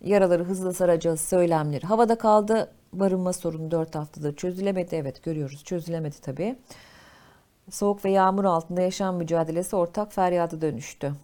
Yaraları 0.00 0.44
hızla 0.44 0.72
saracağız 0.72 1.20
söylemleri 1.20 1.86
havada 1.86 2.18
kaldı. 2.18 2.72
Barınma 2.92 3.32
sorunu 3.32 3.70
4 3.70 3.94
haftadır 3.94 4.36
çözülemedi. 4.36 4.94
Evet 4.94 5.22
görüyoruz 5.22 5.64
çözülemedi 5.64 6.20
tabii. 6.20 6.56
Soğuk 7.70 8.04
ve 8.04 8.10
yağmur 8.10 8.44
altında 8.44 8.80
yaşam 8.80 9.16
mücadelesi 9.16 9.76
ortak 9.76 10.12
feryada 10.12 10.60
dönüştü. 10.60 11.14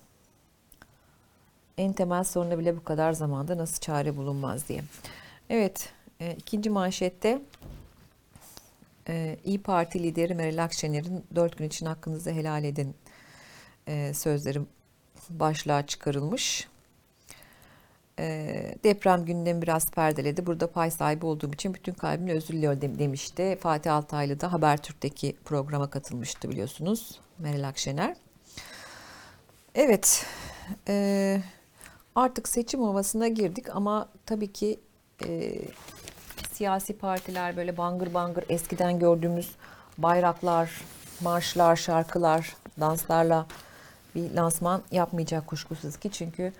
En 1.79 1.93
temel 1.93 2.25
soruna 2.25 2.59
bile 2.59 2.77
bu 2.77 2.85
kadar 2.85 3.13
zamanda 3.13 3.59
nasıl 3.59 3.81
çare 3.81 4.17
bulunmaz 4.17 4.69
diye. 4.69 4.81
Evet 5.51 5.93
e, 6.21 6.35
ikinci 6.35 6.71
manşette 6.71 7.43
e, 9.09 9.39
İyi 9.45 9.63
Parti 9.63 10.03
lideri 10.03 10.35
Meral 10.35 10.65
Akşener'in 10.65 11.25
4 11.35 11.59
gün 11.59 11.67
için 11.67 11.87
hakkınızı 11.87 12.31
helal 12.31 12.65
edin 12.65 12.95
e, 13.89 14.15
sözleri 14.15 14.61
başlığa 15.31 15.87
çıkarılmış. 15.87 16.69
Deprem 18.85 19.25
gündemi 19.25 19.63
biraz 19.63 19.91
perdeledi. 19.91 20.47
Burada 20.47 20.71
pay 20.73 20.91
sahibi 20.91 21.27
olduğum 21.27 21.53
için 21.53 21.75
bütün 21.75 21.93
kalbimle 21.95 22.33
özür 22.33 22.49
diliyorum 22.55 22.81
dem- 22.81 22.99
demişti. 22.99 23.59
Fatih 23.61 23.95
Altaylı 23.95 24.41
da 24.41 24.53
Habertürk'teki 24.53 25.37
programa 25.45 25.91
katılmıştı 25.91 26.51
biliyorsunuz. 26.51 27.21
Meral 27.39 27.69
Akşener. 27.69 28.17
Evet. 29.75 30.27
artık 32.15 32.49
seçim 32.49 32.83
havasına 32.83 33.29
girdik 33.29 33.77
ama 33.77 34.09
tabii 34.27 34.53
ki 34.53 34.81
siyasi 36.53 36.99
partiler 36.99 37.57
böyle 37.57 37.77
bangır 37.77 38.15
bangır 38.15 38.45
eskiden 38.49 38.99
gördüğümüz 38.99 39.51
bayraklar, 39.99 40.81
marşlar, 41.21 41.77
şarkılar, 41.77 42.57
danslarla 42.81 43.47
bir 44.15 44.31
lansman 44.31 44.83
yapmayacak 44.91 45.47
kuşkusuz 45.47 45.97
ki 45.97 46.11
çünkü 46.11 46.53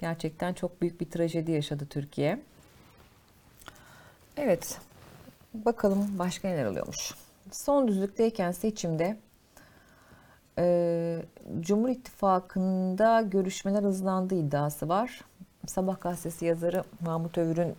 gerçekten 0.00 0.54
çok 0.54 0.80
büyük 0.80 1.00
bir 1.00 1.10
trajedi 1.10 1.52
yaşadı 1.52 1.86
Türkiye. 1.90 2.42
Evet, 4.36 4.78
bakalım 5.54 6.18
başka 6.18 6.48
neler 6.48 6.66
oluyormuş. 6.66 7.14
Son 7.52 7.88
düzlükteyken 7.88 8.52
seçimde 8.52 9.16
e, 10.58 11.22
Cumhur 11.60 11.88
İttifakı'nda 11.88 13.22
görüşmeler 13.22 13.82
hızlandı 13.82 14.34
iddiası 14.34 14.88
var. 14.88 15.20
Sabah 15.66 16.00
gazetesi 16.00 16.44
yazarı 16.44 16.84
Mahmut 17.00 17.38
Övür'ün 17.38 17.74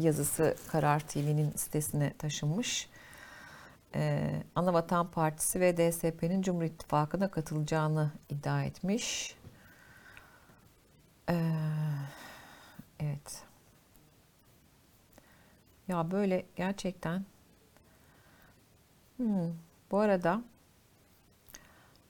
yazısı 0.00 0.54
Karar 0.68 1.00
TV'nin 1.00 1.52
sitesine 1.56 2.12
taşınmış. 2.18 2.88
Ee, 3.94 4.42
Anavatan 4.54 5.06
Partisi 5.06 5.60
ve 5.60 5.76
DSP'nin 5.76 6.42
Cumhur 6.42 6.62
İttifakı'na 6.62 7.30
katılacağını 7.30 8.10
iddia 8.28 8.64
etmiş. 8.64 9.36
Ee, 11.28 11.34
evet. 13.00 13.42
Ya 15.88 16.10
böyle 16.10 16.46
gerçekten 16.56 17.24
Hmm, 19.16 19.52
bu 19.90 19.98
arada 19.98 20.42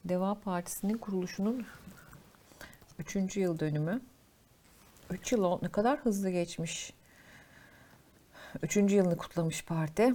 Deva 0.04 0.34
Partisi'nin 0.34 0.98
kuruluşunun 0.98 1.66
3. 2.98 3.36
yıl 3.36 3.58
dönümü 3.58 4.00
3 5.10 5.32
yıl 5.32 5.58
ne 5.62 5.68
kadar 5.68 5.98
hızlı 5.98 6.30
geçmiş. 6.30 6.92
Üçüncü 8.62 8.96
yılını 8.96 9.16
kutlamış 9.16 9.64
parti. 9.64 10.14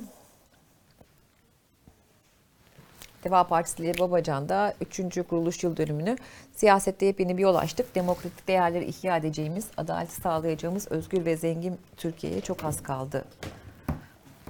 Deva 3.23 3.43
Partisi 3.47 3.83
lideri 3.83 3.99
Babacan 3.99 4.49
da 4.49 4.73
3. 4.81 5.27
kuruluş 5.29 5.63
yıl 5.63 5.77
dönümünü 5.77 6.17
siyasette 6.55 7.05
yepyeni 7.05 7.38
bir 7.38 7.41
yol 7.41 7.55
açtık. 7.55 7.95
Demokratik 7.95 8.47
değerleri 8.47 8.85
ihya 8.85 9.17
edeceğimiz, 9.17 9.67
adaleti 9.77 10.15
sağlayacağımız 10.15 10.91
özgür 10.91 11.25
ve 11.25 11.38
zengin 11.38 11.77
Türkiye'ye 11.97 12.41
çok 12.41 12.63
az 12.63 12.83
kaldı. 12.83 13.25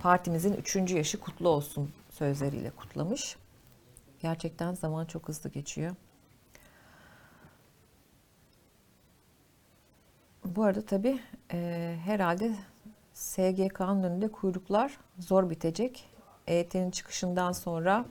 Partimizin 0.02 0.54
3. 0.54 0.76
yaşı 0.76 1.20
kutlu 1.20 1.50
olsun 1.50 1.92
sözleriyle 2.10 2.70
kutlamış. 2.70 3.38
Gerçekten 4.20 4.74
zaman 4.74 5.06
çok 5.06 5.28
hızlı 5.28 5.50
geçiyor. 5.50 5.96
Bu 10.46 10.64
arada 10.64 10.82
tabii 10.82 11.20
e, 11.54 11.96
herhalde 12.06 12.52
SGK'nın 13.14 14.04
önünde 14.04 14.28
kuyruklar 14.32 14.98
zor 15.20 15.50
bitecek. 15.50 16.10
EYT'nin 16.48 16.92
çıkışından 16.92 17.52
sonra 17.52 18.06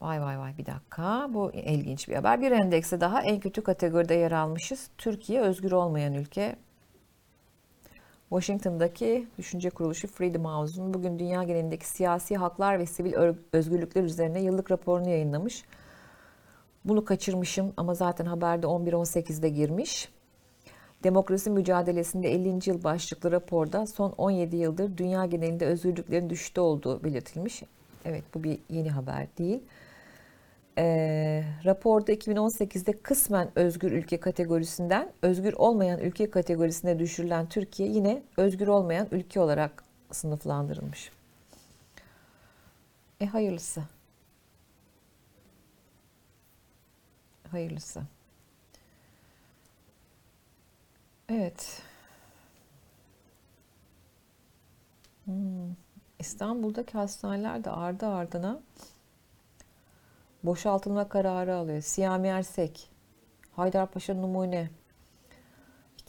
Vay 0.00 0.22
vay 0.22 0.38
vay 0.38 0.58
bir 0.58 0.66
dakika. 0.66 1.28
Bu 1.34 1.52
ilginç 1.52 2.08
bir 2.08 2.14
haber. 2.14 2.40
Bir 2.40 2.52
endekse 2.52 3.00
daha 3.00 3.22
en 3.22 3.40
kötü 3.40 3.62
kategoride 3.62 4.14
yer 4.14 4.32
almışız. 4.32 4.90
Türkiye 4.98 5.40
özgür 5.40 5.72
olmayan 5.72 6.14
ülke. 6.14 6.56
Washington'daki 8.28 9.28
düşünce 9.38 9.70
kuruluşu 9.70 10.08
Freedom 10.08 10.44
House'un 10.44 10.94
bugün 10.94 11.18
dünya 11.18 11.42
genelindeki 11.42 11.86
siyasi 11.86 12.36
haklar 12.36 12.78
ve 12.78 12.86
sivil 12.86 13.14
özgürlükler 13.52 14.02
üzerine 14.02 14.40
yıllık 14.40 14.70
raporunu 14.70 15.08
yayınlamış. 15.08 15.64
Bunu 16.84 17.04
kaçırmışım 17.04 17.72
ama 17.76 17.94
zaten 17.94 18.26
haberde 18.26 18.66
11-18'de 18.66 19.48
girmiş. 19.48 20.08
Demokrasi 21.04 21.50
mücadelesinde 21.50 22.32
50. 22.32 22.70
yıl 22.70 22.84
başlıklı 22.84 23.32
raporda 23.32 23.86
son 23.86 24.10
17 24.10 24.56
yıldır 24.56 24.96
dünya 24.96 25.26
genelinde 25.26 25.66
özgürlüklerin 25.66 26.30
düşüşte 26.30 26.60
olduğu 26.60 27.04
belirtilmiş. 27.04 27.62
Evet 28.04 28.24
bu 28.34 28.44
bir 28.44 28.58
yeni 28.70 28.90
haber 28.90 29.26
değil. 29.38 29.62
E, 30.78 31.44
raporda 31.64 32.12
2018'de 32.12 32.92
kısmen 33.02 33.50
özgür 33.54 33.92
ülke 33.92 34.20
kategorisinden 34.20 35.12
özgür 35.22 35.52
olmayan 35.52 36.00
ülke 36.00 36.30
kategorisine 36.30 36.98
düşürülen 36.98 37.48
Türkiye 37.48 37.88
yine 37.88 38.22
özgür 38.36 38.66
olmayan 38.66 39.08
ülke 39.10 39.40
olarak 39.40 39.84
sınıflandırılmış. 40.10 41.10
E 43.20 43.26
hayırlısı. 43.26 43.82
Hayırlısı. 47.50 48.02
Evet. 51.28 51.82
Hmm. 55.24 55.74
İstanbul'daki 56.18 56.92
hastaneler 56.92 57.64
de 57.64 57.70
ardı 57.70 58.06
ardına 58.06 58.60
boşaltılma 60.42 61.08
kararı 61.08 61.54
alıyor. 61.54 61.80
Siyami 61.80 62.28
Ersek, 62.28 62.90
Haydarpaşa 63.52 64.14
Numune, 64.14 64.70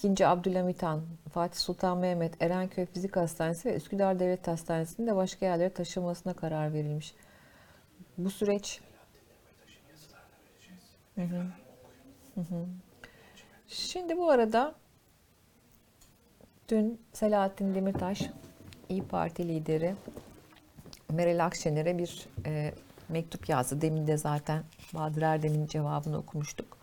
2. 0.03 0.27
Abdülhamit 0.27 0.83
Han, 0.83 1.01
Fatih 1.33 1.59
Sultan 1.59 1.97
Mehmet, 1.97 2.41
Erenköy 2.41 2.85
Fizik 2.85 3.17
Hastanesi 3.17 3.69
ve 3.69 3.75
Üsküdar 3.75 4.19
Devlet 4.19 4.47
Hastanesi'nin 4.47 5.07
de 5.07 5.15
başka 5.15 5.45
yerlere 5.45 5.73
taşınmasına 5.73 6.33
karar 6.33 6.73
verilmiş. 6.73 7.13
Bu 8.17 8.29
süreç 8.29 8.81
Hı 11.15 12.41
hı. 12.41 12.65
Şimdi 13.67 14.17
bu 14.17 14.29
arada 14.29 14.75
dün 16.69 17.01
Selahattin 17.13 17.75
Demirtaş 17.75 18.29
İyi 18.89 19.03
Parti 19.03 19.47
lideri 19.47 19.95
Meral 21.09 21.45
Akşener'e 21.45 21.97
bir 21.97 22.27
e, 22.45 22.73
mektup 23.11 23.49
yazdı. 23.49 23.81
Demin 23.81 24.07
de 24.07 24.17
zaten 24.17 24.63
Bahadır 24.93 25.21
Erdem'in 25.21 25.67
cevabını 25.67 26.17
okumuştuk. 26.17 26.77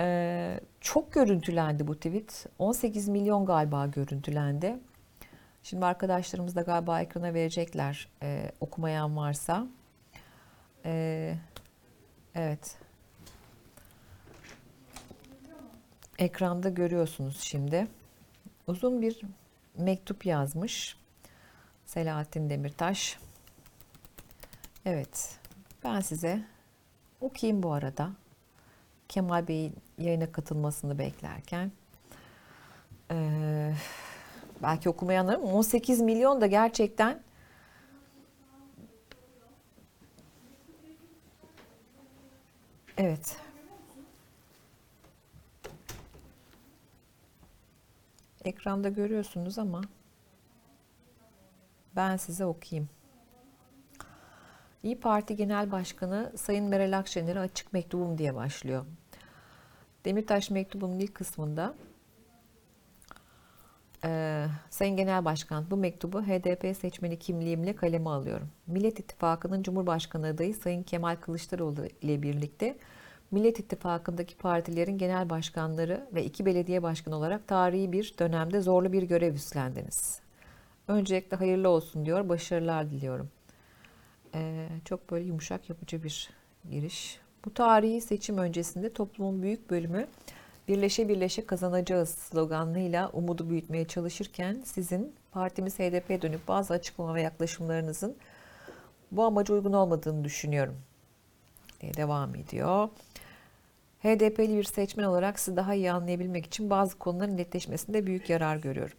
E, 0.00 0.60
çok 0.80 1.12
görüntülendi 1.12 1.86
bu 1.86 1.94
tweet. 1.94 2.46
18 2.58 3.08
milyon 3.08 3.46
galiba 3.46 3.86
görüntülendi. 3.86 4.78
Şimdi 5.62 5.86
arkadaşlarımız 5.86 6.56
da 6.56 6.62
galiba 6.62 7.00
ekrana 7.00 7.34
verecekler 7.34 8.08
e, 8.22 8.52
okumayan 8.60 9.16
varsa. 9.16 9.66
E, 10.84 11.34
evet. 12.34 12.76
Ekranda 16.18 16.68
görüyorsunuz 16.68 17.40
şimdi. 17.40 17.86
Uzun 18.66 19.02
bir 19.02 19.20
mektup 19.76 20.26
yazmış 20.26 20.96
Selahattin 21.86 22.50
Demirtaş. 22.50 23.18
Evet, 24.84 25.38
ben 25.84 26.00
size 26.00 26.42
okuyayım 27.20 27.62
bu 27.62 27.72
arada. 27.72 28.10
Kemal 29.08 29.48
Bey'in 29.48 29.74
yayına 29.98 30.32
katılmasını 30.32 30.98
beklerken. 30.98 31.72
Ee, 33.10 33.74
belki 34.62 34.88
okumayanlarım 34.88 35.42
18 35.42 36.00
milyon 36.00 36.40
da 36.40 36.46
gerçekten 36.46 37.22
Evet. 42.96 43.36
Ekranda 48.44 48.88
görüyorsunuz 48.88 49.58
ama 49.58 49.82
ben 51.96 52.16
size 52.16 52.44
okuyayım. 52.44 52.88
İyi 54.82 55.00
Parti 55.00 55.36
Genel 55.36 55.72
Başkanı 55.72 56.32
Sayın 56.36 56.64
Meral 56.64 56.98
Akşener'e 56.98 57.40
açık 57.40 57.72
mektubum 57.72 58.18
diye 58.18 58.34
başlıyor. 58.34 58.86
Demirtaş 60.04 60.50
mektubunun 60.50 60.98
ilk 60.98 61.14
kısmında 61.14 61.74
e, 64.04 64.46
Sayın 64.70 64.96
Genel 64.96 65.24
Başkan 65.24 65.70
bu 65.70 65.76
mektubu 65.76 66.22
HDP 66.22 66.76
seçmeni 66.76 67.18
kimliğimle 67.18 67.76
kaleme 67.76 68.10
alıyorum. 68.10 68.48
Millet 68.66 69.00
İttifakı'nın 69.00 69.62
Cumhurbaşkanı 69.62 70.26
adayı 70.26 70.54
Sayın 70.54 70.82
Kemal 70.82 71.16
Kılıçdaroğlu 71.16 71.86
ile 72.02 72.22
birlikte 72.22 72.76
Millet 73.30 73.60
İttifakı'ndaki 73.60 74.36
partilerin 74.36 74.98
genel 74.98 75.30
başkanları 75.30 76.08
ve 76.14 76.24
iki 76.24 76.46
belediye 76.46 76.82
başkanı 76.82 77.16
olarak 77.16 77.48
tarihi 77.48 77.92
bir 77.92 78.14
dönemde 78.18 78.60
zorlu 78.60 78.92
bir 78.92 79.02
görev 79.02 79.34
üstlendiniz. 79.34 80.20
Öncelikle 80.88 81.36
hayırlı 81.36 81.68
olsun 81.68 82.06
diyor, 82.06 82.28
başarılar 82.28 82.90
diliyorum. 82.90 83.30
Ee, 84.34 84.68
çok 84.84 85.10
böyle 85.10 85.24
yumuşak 85.24 85.68
yapıcı 85.70 86.02
bir 86.02 86.30
giriş. 86.70 87.20
Bu 87.44 87.54
tarihi 87.54 88.00
seçim 88.00 88.38
öncesinde 88.38 88.92
toplumun 88.92 89.42
büyük 89.42 89.70
bölümü 89.70 90.06
birleşe 90.68 91.08
birleşe 91.08 91.46
kazanacağız 91.46 92.08
sloganıyla 92.08 93.08
umudu 93.08 93.50
büyütmeye 93.50 93.86
çalışırken 93.86 94.62
sizin 94.64 95.14
partimiz 95.32 95.78
HDP'ye 95.78 96.22
dönüp 96.22 96.48
bazı 96.48 96.74
açıklama 96.74 97.14
ve 97.14 97.22
yaklaşımlarınızın 97.22 98.16
bu 99.12 99.24
amaca 99.24 99.54
uygun 99.54 99.72
olmadığını 99.72 100.24
düşünüyorum 100.24 100.76
diye 101.80 101.94
devam 101.94 102.34
ediyor. 102.34 102.88
HDP'li 104.02 104.56
bir 104.56 104.64
seçmen 104.64 105.04
olarak 105.04 105.38
sizi 105.38 105.56
daha 105.56 105.74
iyi 105.74 105.92
anlayabilmek 105.92 106.46
için 106.46 106.70
bazı 106.70 106.98
konuların 106.98 107.36
netleşmesinde 107.36 108.06
büyük 108.06 108.30
yarar 108.30 108.56
görüyorum. 108.56 108.96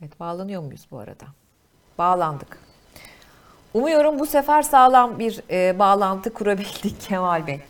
Evet 0.00 0.20
bağlanıyor 0.20 0.62
muyuz 0.62 0.86
bu 0.90 0.98
arada? 0.98 1.26
Bağlandık. 1.98 2.69
Umuyorum 3.74 4.18
bu 4.18 4.26
sefer 4.26 4.62
sağlam 4.62 5.18
bir 5.18 5.40
e, 5.50 5.78
bağlantı 5.78 6.30
kurabildik 6.34 7.00
Kemal 7.08 7.46
Bey. 7.46 7.60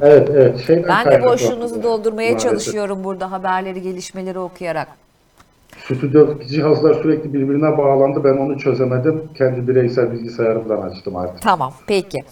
Evet, 0.00 0.30
evet. 0.30 0.66
Şeyden 0.66 0.88
ben 0.88 1.06
de 1.12 1.24
boşluğunuzu 1.24 1.82
doldurmaya 1.82 2.30
maalesef. 2.30 2.50
çalışıyorum 2.50 3.04
burada 3.04 3.32
haberleri, 3.32 3.82
gelişmeleri 3.82 4.38
okuyarak. 4.38 4.88
Stüdyodaki 5.84 6.48
cihazlar 6.48 6.94
sürekli 6.94 7.32
birbirine 7.32 7.78
bağlandı. 7.78 8.24
Ben 8.24 8.36
onu 8.36 8.58
çözemedim. 8.58 9.28
Kendi 9.38 9.68
bireysel 9.68 10.12
bilgisayarımdan 10.12 10.82
açtım 10.82 11.16
artık. 11.16 11.42
Tamam, 11.42 11.74
peki. 11.86 12.24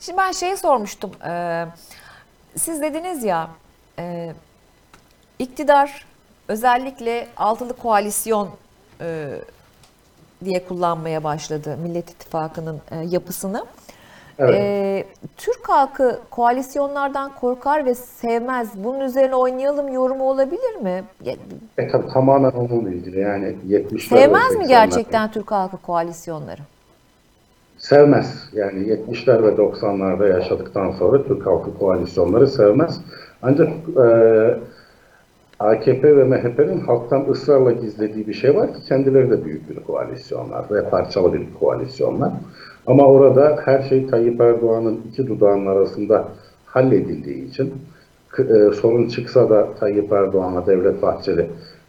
Şimdi 0.00 0.18
ben 0.18 0.32
şeyi 0.32 0.56
sormuştum. 0.56 1.10
Ee, 1.28 1.64
siz 2.56 2.82
dediniz 2.82 3.24
ya, 3.24 3.50
e, 3.98 4.32
iktidar 5.38 6.04
özellikle 6.48 7.26
altılı 7.36 7.72
koalisyon 7.76 8.48
e, 9.00 9.28
diye 10.44 10.64
kullanmaya 10.64 11.24
başladı 11.24 11.76
Millet 11.82 12.10
İttifakı'nın 12.10 12.80
e, 12.90 12.96
yapısını. 12.96 13.64
Evet. 14.38 14.54
E, 14.54 15.04
Türk 15.36 15.68
halkı 15.68 16.18
koalisyonlardan 16.30 17.30
korkar 17.40 17.86
ve 17.86 17.94
sevmez. 17.94 18.68
Bunun 18.74 19.00
üzerine 19.00 19.34
oynayalım 19.34 19.92
yorumu 19.92 20.24
olabilir 20.24 20.74
mi? 20.82 21.04
E, 21.78 21.88
tabii 21.88 22.08
tamamen 22.12 22.50
onunla 22.50 22.90
ilgili. 22.90 23.20
Yani 23.20 23.56
70'ler 23.68 23.98
Sevmez 24.08 24.56
mi 24.56 24.64
80'ler. 24.64 24.68
gerçekten 24.68 25.30
Türk 25.30 25.50
halkı 25.50 25.76
koalisyonları? 25.76 26.60
Sevmez. 27.78 28.48
Yani 28.52 28.78
70'ler 28.88 29.42
ve 29.42 29.48
90'larda 29.48 30.28
yaşadıktan 30.28 30.90
sonra 30.90 31.22
Türk 31.24 31.46
halkı 31.46 31.78
koalisyonları 31.78 32.46
sevmez. 32.46 33.00
Ancak 33.42 33.68
e, 33.68 34.06
AKP 35.60 36.16
ve 36.16 36.24
MHP'nin 36.24 36.80
halktan 36.80 37.26
ısrarla 37.30 37.72
gizlediği 37.72 38.26
bir 38.26 38.32
şey 38.32 38.56
var 38.56 38.74
ki 38.74 38.80
kendileri 38.88 39.30
de 39.30 39.44
büyük 39.44 39.70
bir 39.70 39.84
koalisyonlar 39.84 40.64
ve 40.70 40.90
parçalı 40.90 41.32
bir 41.32 41.46
koalisyonlar. 41.60 42.32
Ama 42.86 43.06
orada 43.06 43.58
her 43.64 43.82
şey 43.82 44.06
Tayyip 44.06 44.40
Erdoğan'ın 44.40 45.00
iki 45.08 45.26
dudağının 45.26 45.66
arasında 45.66 46.28
halledildiği 46.66 47.48
için 47.48 47.74
e, 48.38 48.72
sorun 48.74 49.08
çıksa 49.08 49.50
da 49.50 49.74
Tayyip 49.80 50.12
Erdoğan'la 50.12 50.66
Devlet 50.66 51.02
Bahçeli 51.02 51.46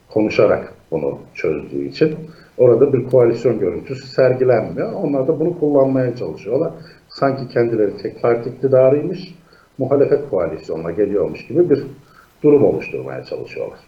konuşarak 0.10 0.74
bunu 0.92 1.18
çözdüğü 1.34 1.86
için 1.86 2.16
orada 2.58 2.94
bir 2.94 3.10
koalisyon 3.10 3.60
görüntüsü 3.60 4.08
sergilenmiyor. 4.08 4.94
Onlar 4.94 5.28
da 5.28 5.40
bunu 5.40 5.60
kullanmaya 5.60 6.16
çalışıyorlar. 6.16 6.72
Sanki 7.10 7.48
kendileri 7.48 7.98
tek 7.98 8.22
parti 8.22 8.50
iktidarıymış, 8.50 9.36
muhalefet 9.78 10.30
koalisyonuna 10.30 10.92
geliyormuş 10.92 11.48
gibi 11.48 11.70
bir 11.70 11.84
durum 12.44 12.64
oluşturmaya 12.66 13.26
çalışıyorlar. 13.26 13.80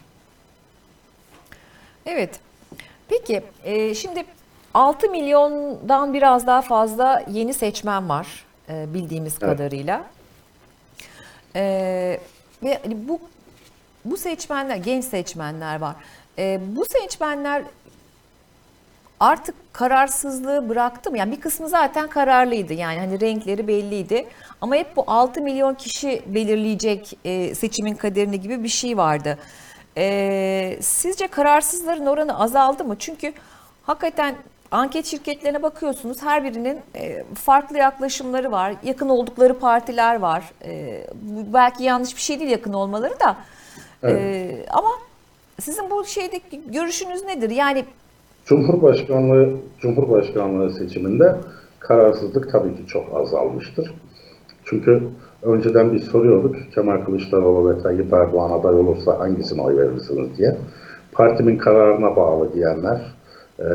Evet. 2.05 2.39
Peki 3.09 3.41
e, 3.63 3.95
şimdi 3.95 4.25
6 4.73 5.09
milyondan 5.09 6.13
biraz 6.13 6.47
daha 6.47 6.61
fazla 6.61 7.23
yeni 7.31 7.53
seçmen 7.53 8.09
var 8.09 8.45
e, 8.69 8.93
bildiğimiz 8.93 9.33
Evet. 9.41 9.57
kadarıyla. 9.57 10.03
E, 11.55 11.61
ve 12.63 12.79
hani 12.83 13.07
bu 13.07 13.19
bu 14.05 14.17
seçmenler 14.17 14.75
genç 14.75 15.05
seçmenler 15.05 15.79
var. 15.81 15.95
E, 16.37 16.59
bu 16.75 16.85
seçmenler 16.85 17.63
artık 19.23 19.55
kararsızlığı 19.73 20.69
bıraktı 20.69 21.11
mı? 21.11 21.17
Yani 21.17 21.31
bir 21.31 21.41
kısmı 21.41 21.69
zaten 21.69 22.07
kararlıydı. 22.07 22.73
Yani 22.73 22.99
hani 22.99 23.21
renkleri 23.21 23.67
belliydi. 23.67 24.27
Ama 24.61 24.75
hep 24.75 24.95
bu 24.95 25.03
6 25.07 25.41
milyon 25.41 25.73
kişi 25.73 26.21
belirleyecek 26.27 27.17
e, 27.25 27.55
seçimin 27.55 27.95
kaderini 27.95 28.41
gibi 28.41 28.63
bir 28.63 28.69
şey 28.69 28.97
vardı. 28.97 29.37
E, 29.97 30.77
sizce 30.81 31.27
kararsızların 31.27 32.05
oranı 32.05 32.39
azaldı 32.39 32.83
mı? 32.85 32.95
Çünkü 32.99 33.33
hakikaten 33.83 34.35
anket 34.71 35.05
şirketlerine 35.05 35.63
bakıyorsunuz. 35.63 36.21
Her 36.21 36.43
birinin 36.43 36.81
e, 36.95 37.23
farklı 37.43 37.77
yaklaşımları 37.77 38.51
var. 38.51 38.73
Yakın 38.83 39.09
oldukları 39.09 39.59
partiler 39.59 40.15
var. 40.15 40.43
E, 40.65 41.03
bu 41.13 41.53
belki 41.53 41.83
yanlış 41.83 42.15
bir 42.15 42.21
şey 42.21 42.39
değil 42.39 42.51
yakın 42.51 42.73
olmaları 42.73 43.19
da. 43.19 43.37
E, 44.03 44.65
ama 44.69 44.89
sizin 45.61 45.89
bu 45.89 46.05
şeydeki 46.05 46.61
görüşünüz 46.71 47.23
nedir? 47.23 47.49
Yani 47.49 47.85
Cumhurbaşkanlığı 48.45 49.49
Cumhurbaşkanlığı 49.79 50.69
seçiminde 50.69 51.35
kararsızlık 51.79 52.51
tabii 52.51 52.75
ki 52.75 52.87
çok 52.87 53.05
azalmıştır. 53.15 53.93
Çünkü 54.65 55.03
önceden 55.43 55.93
biz 55.93 56.03
soruyorduk 56.03 56.55
Kemal 56.75 57.05
Kılıçdaroğlu 57.05 57.69
ve 57.69 57.81
Tayyip 57.83 58.13
Erdoğan 58.13 58.59
aday 58.59 58.75
olursa 58.75 59.19
hangisine 59.19 59.61
oy 59.61 59.77
verirsiniz 59.77 60.37
diye. 60.37 60.55
Partimin 61.11 61.57
kararına 61.57 62.15
bağlı 62.15 62.53
diyenler, 62.53 63.01
e, 63.59 63.65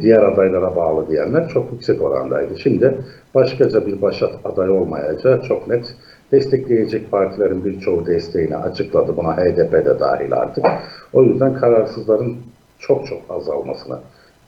diğer 0.00 0.22
adaylara 0.22 0.76
bağlı 0.76 1.08
diyenler 1.08 1.48
çok 1.48 1.72
yüksek 1.72 2.02
orandaydı. 2.02 2.58
Şimdi 2.58 2.98
başkaca 3.34 3.86
bir 3.86 4.02
başat 4.02 4.32
aday 4.44 4.70
olmayacağı 4.70 5.42
çok 5.42 5.68
net. 5.68 5.94
Destekleyecek 6.32 7.10
partilerin 7.10 7.64
birçoğu 7.64 8.06
desteğini 8.06 8.56
açıkladı. 8.56 9.16
Buna 9.16 9.36
HDP 9.36 9.72
de 9.72 10.00
dahil 10.00 10.32
artık. 10.32 10.64
O 11.12 11.22
yüzden 11.22 11.54
kararsızların 11.54 12.36
çok 12.78 13.06
çok 13.06 13.22
azalmasını 13.30 13.98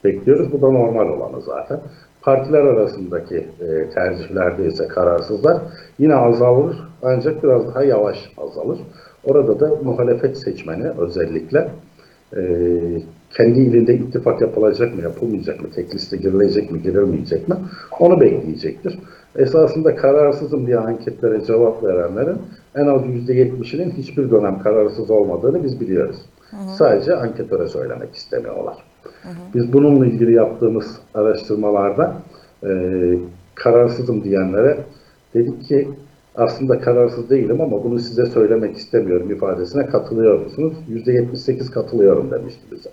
bekliyoruz. 0.03 0.51
Bu 0.51 0.61
da 0.61 0.71
normal 0.71 1.09
olanı 1.09 1.41
zaten. 1.41 1.79
Partiler 2.21 2.61
arasındaki 2.61 3.35
e, 3.37 3.89
tercihlerde 3.89 4.67
ise 4.67 4.87
kararsızlar 4.87 5.57
yine 5.99 6.15
azalır 6.15 6.77
ancak 7.03 7.43
biraz 7.43 7.67
daha 7.67 7.83
yavaş 7.83 8.31
azalır. 8.37 8.79
Orada 9.23 9.59
da 9.59 9.71
muhalefet 9.83 10.37
seçmeni 10.37 10.89
özellikle 10.97 11.69
e, 12.37 12.41
kendi 13.37 13.59
ilinde 13.59 13.95
ittifak 13.95 14.41
yapılacak 14.41 14.95
mı, 14.95 15.01
yapılmayacak 15.01 15.61
mı, 15.61 15.67
tek 15.75 15.95
liste 15.95 16.17
girilecek 16.17 16.71
mi, 16.71 16.81
girilmeyecek 16.81 17.47
mi 17.47 17.55
onu 17.99 18.21
bekleyecektir. 18.21 18.99
Esasında 19.35 19.95
kararsızım 19.95 20.67
diye 20.67 20.77
anketlere 20.77 21.45
cevap 21.45 21.83
verenlerin 21.83 22.37
en 22.75 22.85
az 22.87 23.01
%70'inin 23.01 23.91
hiçbir 23.91 24.31
dönem 24.31 24.59
kararsız 24.59 25.11
olmadığını 25.11 25.63
biz 25.63 25.79
biliyoruz. 25.79 26.17
Sadece 26.77 27.15
anketöre 27.15 27.67
söylemek 27.67 28.15
istemiyorlar. 28.15 28.77
Biz 29.55 29.73
bununla 29.73 30.05
ilgili 30.05 30.33
yaptığımız 30.33 30.99
araştırmalarda 31.13 32.13
e, 32.63 32.69
kararsızım 33.55 34.23
diyenlere 34.23 34.77
dedik 35.33 35.63
ki 35.63 35.89
aslında 36.35 36.79
kararsız 36.79 37.29
değilim 37.29 37.61
ama 37.61 37.83
bunu 37.83 37.99
size 37.99 38.25
söylemek 38.25 38.77
istemiyorum 38.77 39.31
ifadesine 39.31 39.85
katılıyor 39.85 40.39
musunuz? 40.39 40.73
%78 40.89 41.71
katılıyorum 41.71 42.31
demişti 42.31 42.61
bize. 42.71 42.89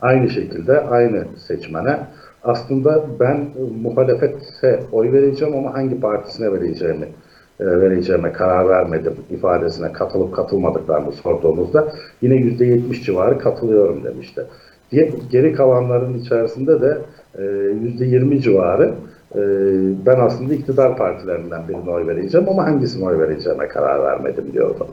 Aynı 0.00 0.30
şekilde 0.30 0.80
aynı 0.80 1.24
seçmene 1.46 1.98
aslında 2.44 3.04
ben 3.20 3.48
muhalefete 3.82 4.82
oy 4.92 5.12
vereceğim 5.12 5.56
ama 5.56 5.74
hangi 5.74 6.00
partisine 6.00 6.52
vereceğimi 6.52 7.08
vereceğime 7.66 8.32
karar 8.32 8.68
vermedim 8.68 9.14
ifadesine 9.30 9.92
katılıp 9.92 10.34
katılmadıklarını 10.34 11.12
sorduğumuzda 11.12 11.92
yine 12.22 12.34
%70 12.34 13.04
civarı 13.04 13.38
katılıyorum 13.38 14.04
demişti. 14.04 14.42
Geri 15.30 15.52
kalanların 15.52 16.18
içerisinde 16.18 16.80
de 16.80 16.98
e, 17.38 17.42
%20 17.42 18.40
civarı 18.40 18.94
e, 19.34 19.40
ben 20.06 20.20
aslında 20.20 20.54
iktidar 20.54 20.96
partilerinden 20.96 21.68
birine 21.68 21.90
oy 21.90 22.06
vereceğim 22.06 22.48
ama 22.48 22.64
hangisine 22.64 23.04
oy 23.04 23.18
vereceğime 23.18 23.68
karar 23.68 24.02
vermedim 24.02 24.52
diyordu. 24.52 24.86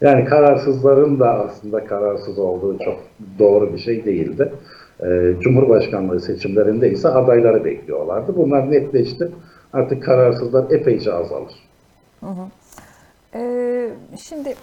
Yani 0.00 0.24
kararsızların 0.24 1.20
da 1.20 1.30
aslında 1.44 1.84
kararsız 1.84 2.38
olduğu 2.38 2.78
çok 2.78 2.98
doğru 3.38 3.72
bir 3.72 3.78
şey 3.78 4.04
değildi. 4.04 4.52
E, 5.02 5.34
Cumhurbaşkanlığı 5.40 6.20
seçimlerinde 6.20 6.90
ise 6.90 7.08
adayları 7.08 7.64
bekliyorlardı. 7.64 8.36
Bunlar 8.36 8.70
netleşti. 8.70 9.28
Artık 9.72 10.02
kararsızlar 10.02 10.64
epeyce 10.70 11.12
azalır. 11.12 11.65
Ee, 13.34 13.90
şimdi 14.22 14.56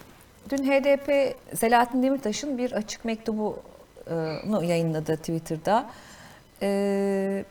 dün 0.50 0.58
HDP 0.58 1.36
Selahattin 1.58 2.04
Demirtaş'ın 2.04 2.58
bir 2.58 2.72
açık 2.72 3.06
mektubunu 3.06 4.64
yayınladı 4.64 5.18
Twitter'da. 5.18 5.86
Ee, 6.62 7.46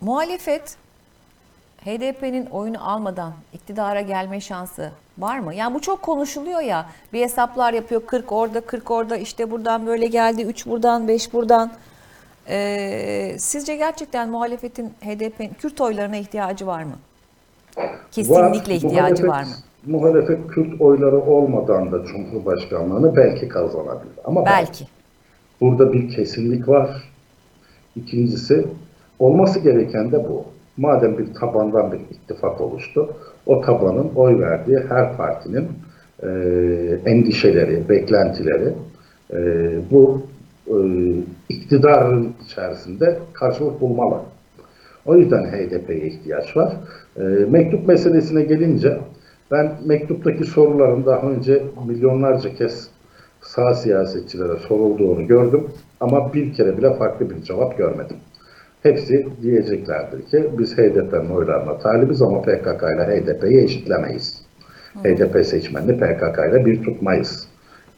muhalefet 0.00 0.76
HDP'nin 1.84 2.46
oyunu 2.46 2.90
almadan 2.90 3.32
iktidara 3.52 4.00
gelme 4.00 4.40
şansı 4.40 4.92
var 5.18 5.38
mı? 5.38 5.54
Yani 5.54 5.74
bu 5.74 5.80
çok 5.80 6.02
konuşuluyor 6.02 6.60
ya. 6.60 6.90
Bir 7.12 7.20
hesaplar 7.20 7.72
yapıyor 7.72 8.06
40 8.06 8.32
orada 8.32 8.60
40 8.60 8.90
orada 8.90 9.16
işte 9.16 9.50
buradan 9.50 9.86
böyle 9.86 10.06
geldi 10.06 10.42
3 10.42 10.66
buradan 10.66 11.08
5 11.08 11.32
buradan. 11.32 11.72
Ee, 12.48 13.36
sizce 13.38 13.76
gerçekten 13.76 14.28
muhalefetin 14.28 14.88
HDP'nin 14.88 15.54
Kürt 15.54 15.80
oylarına 15.80 16.16
ihtiyacı 16.16 16.66
var 16.66 16.82
mı? 16.82 16.96
Kesinlikle 18.10 18.72
Var. 18.72 18.76
ihtiyacı 18.76 19.22
Muhalefet- 19.26 19.28
var 19.28 19.42
mı? 19.42 19.50
Muhalefet 19.86 20.46
Kürt 20.48 20.80
oyları 20.80 21.20
olmadan 21.20 21.92
da 21.92 22.04
Cumhurbaşkanlığını 22.04 23.16
belki 23.16 23.48
kazanabilir. 23.48 24.12
Ama 24.24 24.46
Belki. 24.46 24.84
burada 25.60 25.92
bir 25.92 26.08
kesinlik 26.10 26.68
var. 26.68 27.02
İkincisi 27.96 28.66
olması 29.18 29.58
gereken 29.60 30.12
de 30.12 30.24
bu. 30.28 30.44
Madem 30.76 31.18
bir 31.18 31.34
tabandan 31.34 31.92
bir 31.92 31.98
ittifak 31.98 32.60
oluştu, 32.60 33.08
o 33.46 33.60
tabanın 33.60 34.10
oy 34.16 34.40
verdiği 34.40 34.78
her 34.88 35.16
partinin 35.16 35.68
e, 36.22 36.28
endişeleri, 37.06 37.88
beklentileri 37.88 38.72
e, 39.32 39.38
bu 39.90 40.22
e, 40.68 40.76
iktidarın 41.48 42.32
içerisinde 42.44 43.18
karşılık 43.32 43.80
bulmalı. 43.80 44.18
O 45.06 45.16
yüzden 45.16 45.44
HDP'ye 45.44 46.06
ihtiyaç 46.06 46.56
var. 46.56 46.76
E, 47.16 47.22
mektup 47.50 47.88
meselesine 47.88 48.42
gelince 48.42 48.98
ben 49.50 49.72
mektuptaki 49.86 50.44
soruların 50.44 51.06
daha 51.06 51.30
önce 51.30 51.62
milyonlarca 51.86 52.54
kez 52.54 52.90
sağ 53.40 53.74
siyasetçilere 53.74 54.56
sorulduğunu 54.56 55.26
gördüm 55.26 55.64
ama 56.00 56.34
bir 56.34 56.52
kere 56.52 56.78
bile 56.78 56.94
farklı 56.94 57.30
bir 57.30 57.42
cevap 57.42 57.78
görmedim. 57.78 58.16
Hepsi 58.82 59.26
diyeceklerdir 59.42 60.22
ki 60.22 60.50
biz 60.58 60.78
HDP'nin 60.78 61.30
oylarına 61.30 61.78
talibiz 61.78 62.22
ama 62.22 62.42
PKK 62.42 62.82
ile 62.82 63.20
HDP'yi 63.20 63.64
eşitlemeyiz. 63.64 64.42
HDP 65.04 65.46
seçmenini 65.46 65.96
PKK 65.96 66.38
ile 66.50 66.66
bir 66.66 66.82
tutmayız 66.82 67.48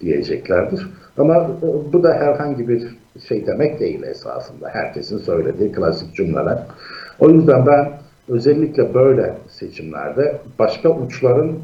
diyeceklerdir. 0.00 0.88
Ama 1.18 1.36
e, 1.36 1.92
bu 1.92 2.02
da 2.02 2.14
herhangi 2.14 2.68
bir 2.68 2.96
şey 3.28 3.46
demek 3.46 3.80
değil 3.80 4.02
esasında. 4.02 4.68
Herkesin 4.68 5.18
söylediği 5.18 5.72
klasik 5.72 6.14
cümleler. 6.14 6.58
O 7.20 7.30
yüzden 7.30 7.66
ben 7.66 7.92
özellikle 8.28 8.94
böyle 8.94 9.34
seçimlerde 9.48 10.38
başka 10.58 10.90
uçların 10.90 11.58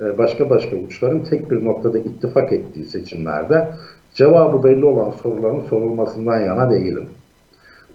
e, 0.00 0.18
başka 0.18 0.50
başka 0.50 0.76
uçların 0.76 1.20
tek 1.20 1.50
bir 1.50 1.64
noktada 1.64 1.98
ittifak 1.98 2.52
ettiği 2.52 2.84
seçimlerde 2.84 3.68
cevabı 4.14 4.64
belli 4.64 4.84
olan 4.84 5.10
soruların 5.10 5.60
sorulmasından 5.60 6.40
yana 6.40 6.70
değilim. 6.70 7.08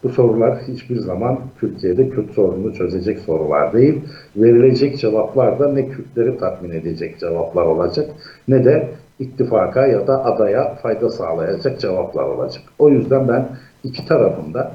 Bu 0.03 0.09
sorular 0.09 0.57
hiçbir 0.67 0.95
zaman 0.95 1.39
Türkiye'de 1.59 2.09
Kürt 2.09 2.31
sorununu 2.31 2.73
çözecek 2.73 3.19
sorular 3.19 3.73
değil. 3.73 4.01
Verilecek 4.35 4.99
cevaplar 4.99 5.59
da 5.59 5.69
ne 5.69 5.89
Kürtleri 5.89 6.37
tatmin 6.37 6.71
edecek 6.71 7.19
cevaplar 7.19 7.65
olacak 7.65 8.09
ne 8.47 8.65
de 8.65 8.89
ittifaka 9.19 9.87
ya 9.87 10.07
da 10.07 10.25
adaya 10.25 10.75
fayda 10.75 11.09
sağlayacak 11.09 11.79
cevaplar 11.79 12.23
olacak. 12.23 12.63
O 12.79 12.89
yüzden 12.89 13.27
ben 13.27 13.47
iki 13.83 14.05
tarafında 14.05 14.71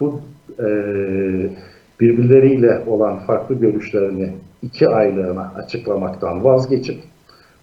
bu 0.00 0.20
e, 0.58 0.66
birbirleriyle 2.00 2.82
olan 2.86 3.18
farklı 3.18 3.54
görüşlerini 3.54 4.32
iki 4.62 4.88
aylığına 4.88 5.52
açıklamaktan 5.56 6.44
vazgeçip 6.44 7.02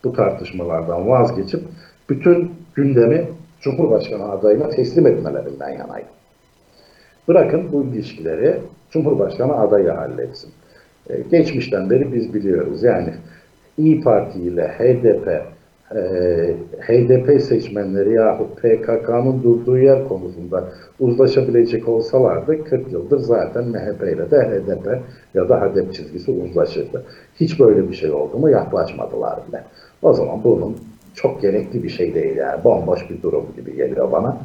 bu 0.03 0.13
tartışmalardan 0.13 1.07
vazgeçip 1.07 1.61
bütün 2.09 2.51
gündemi 2.75 3.25
Cumhurbaşkanı 3.61 4.31
adayına 4.31 4.69
teslim 4.69 5.07
etmelerinden 5.07 5.69
yanayım. 5.69 6.07
Bırakın 7.27 7.71
bu 7.71 7.83
ilişkileri 7.83 8.59
Cumhurbaşkanı 8.91 9.59
adayı 9.59 9.89
halletsin. 9.89 10.51
Ee, 11.09 11.21
geçmişten 11.31 11.89
beri 11.89 12.13
biz 12.13 12.33
biliyoruz. 12.33 12.83
Yani 12.83 13.13
İyi 13.77 14.01
Parti 14.01 14.39
ile 14.39 14.67
HDP, 14.67 15.41
e, 15.95 15.99
HDP 16.79 17.41
seçmenleri 17.41 18.13
yahut 18.13 18.57
PKK'nın 18.57 19.43
durduğu 19.43 19.77
yer 19.77 20.07
konusunda 20.07 20.63
uzlaşabilecek 20.99 21.87
olsalardı 21.87 22.63
40 22.63 22.91
yıldır 22.91 23.19
zaten 23.19 23.67
MHP 23.67 24.03
ile 24.03 24.31
de 24.31 24.41
HDP 24.41 24.99
ya 25.33 25.49
da 25.49 25.61
HDP 25.61 25.93
çizgisi 25.93 26.31
uzlaşırdı. 26.31 27.03
Hiç 27.39 27.59
böyle 27.59 27.89
bir 27.89 27.95
şey 27.95 28.11
oldu 28.11 28.37
mu 28.37 28.49
yaklaşmadılar 28.49 29.39
bile. 29.47 29.63
O 30.01 30.13
zaman 30.13 30.43
bunun 30.43 30.77
çok 31.13 31.41
gerekli 31.41 31.83
bir 31.83 31.89
şey 31.89 32.15
değil 32.15 32.37
yani. 32.37 32.63
Bomboş 32.63 33.09
bir 33.09 33.21
durum 33.21 33.45
gibi 33.55 33.75
geliyor 33.75 34.11
bana. 34.11 34.37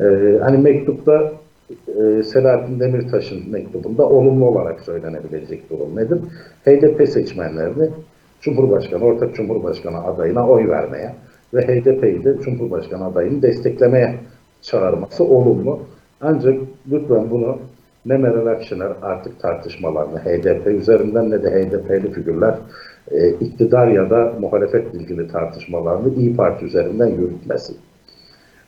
Ee, 0.00 0.38
hani 0.42 0.58
mektupta 0.58 1.32
e, 1.70 2.22
Selahattin 2.22 2.80
Demirtaş'ın 2.80 3.50
mektubunda 3.50 4.08
olumlu 4.08 4.46
olarak 4.46 4.80
söylenebilecek 4.80 5.70
durum 5.70 5.96
nedir? 5.96 6.18
HDP 6.66 7.08
seçmenlerini 7.08 7.88
Cumhurbaşkanı, 8.40 9.04
ortak 9.04 9.34
Cumhurbaşkanı 9.34 10.04
adayına 10.04 10.48
oy 10.48 10.68
vermeye 10.68 11.14
ve 11.54 11.62
HDP'yi 11.62 12.24
de 12.24 12.38
Cumhurbaşkanı 12.42 13.04
adayını 13.04 13.42
desteklemeye 13.42 14.14
çağırması 14.62 15.24
olumlu. 15.24 15.80
Ancak 16.20 16.60
lütfen 16.90 17.30
bunu 17.30 17.58
ne 18.06 18.16
Meral 18.16 18.46
Akşener 18.46 18.92
artık 19.02 19.40
tartışmalarını 19.40 20.18
HDP 20.18 20.66
üzerinden 20.66 21.30
ne 21.30 21.42
de 21.42 21.50
HDP'li 21.50 22.12
figürler 22.12 22.54
e, 23.10 23.30
iktidar 23.30 23.88
ya 23.88 24.10
da 24.10 24.32
muhalefet 24.40 24.94
ilgili 24.94 25.28
tartışmalarını 25.28 26.14
İyi 26.14 26.36
Parti 26.36 26.64
üzerinden 26.64 27.06
yürütmesin. 27.06 27.76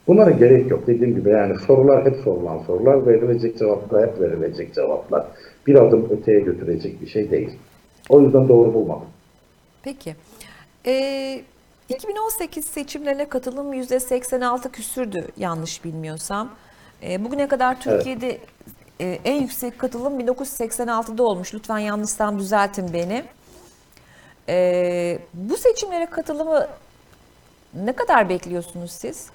Bunlara 0.07 0.31
gerek 0.31 0.71
yok. 0.71 0.87
Dediğim 0.87 1.15
gibi 1.15 1.29
yani 1.29 1.55
sorular 1.59 2.05
hep 2.05 2.17
sorulan 2.17 2.59
sorular, 2.59 3.07
verilecek 3.07 3.59
cevaplar 3.59 4.09
hep 4.09 4.21
verilecek 4.21 4.75
cevaplar. 4.75 5.25
Bir 5.67 5.75
adım 5.75 6.09
öteye 6.11 6.41
götürecek 6.41 7.01
bir 7.01 7.07
şey 7.07 7.31
değil. 7.31 7.51
O 8.09 8.21
yüzden 8.21 8.49
doğru 8.49 8.75
bulmadım. 8.75 9.07
Peki. 9.83 10.17
Ee, 10.87 11.43
2018 11.89 12.65
seçimlerine 12.65 13.29
katılım 13.29 13.75
%86 13.75 14.71
küsürdü 14.71 15.27
yanlış 15.37 15.85
bilmiyorsam. 15.85 16.51
Ee, 17.03 17.25
bugüne 17.25 17.49
kadar 17.49 17.81
Türkiye'de 17.81 18.39
e, 19.01 19.19
en 19.25 19.41
yüksek 19.43 19.79
katılım 19.79 20.21
1986'da 20.21 21.23
olmuş. 21.23 21.55
Lütfen 21.55 21.79
yanlışsam 21.79 22.39
düzeltin 22.39 22.93
beni. 22.93 23.25
Ee, 24.49 25.19
bu 25.35 25.57
seçimlere 25.57 26.07
katılımı 26.07 26.67
ne 27.75 27.93
kadar 27.93 28.29
bekliyorsunuz 28.29 28.91
siz? 28.91 29.27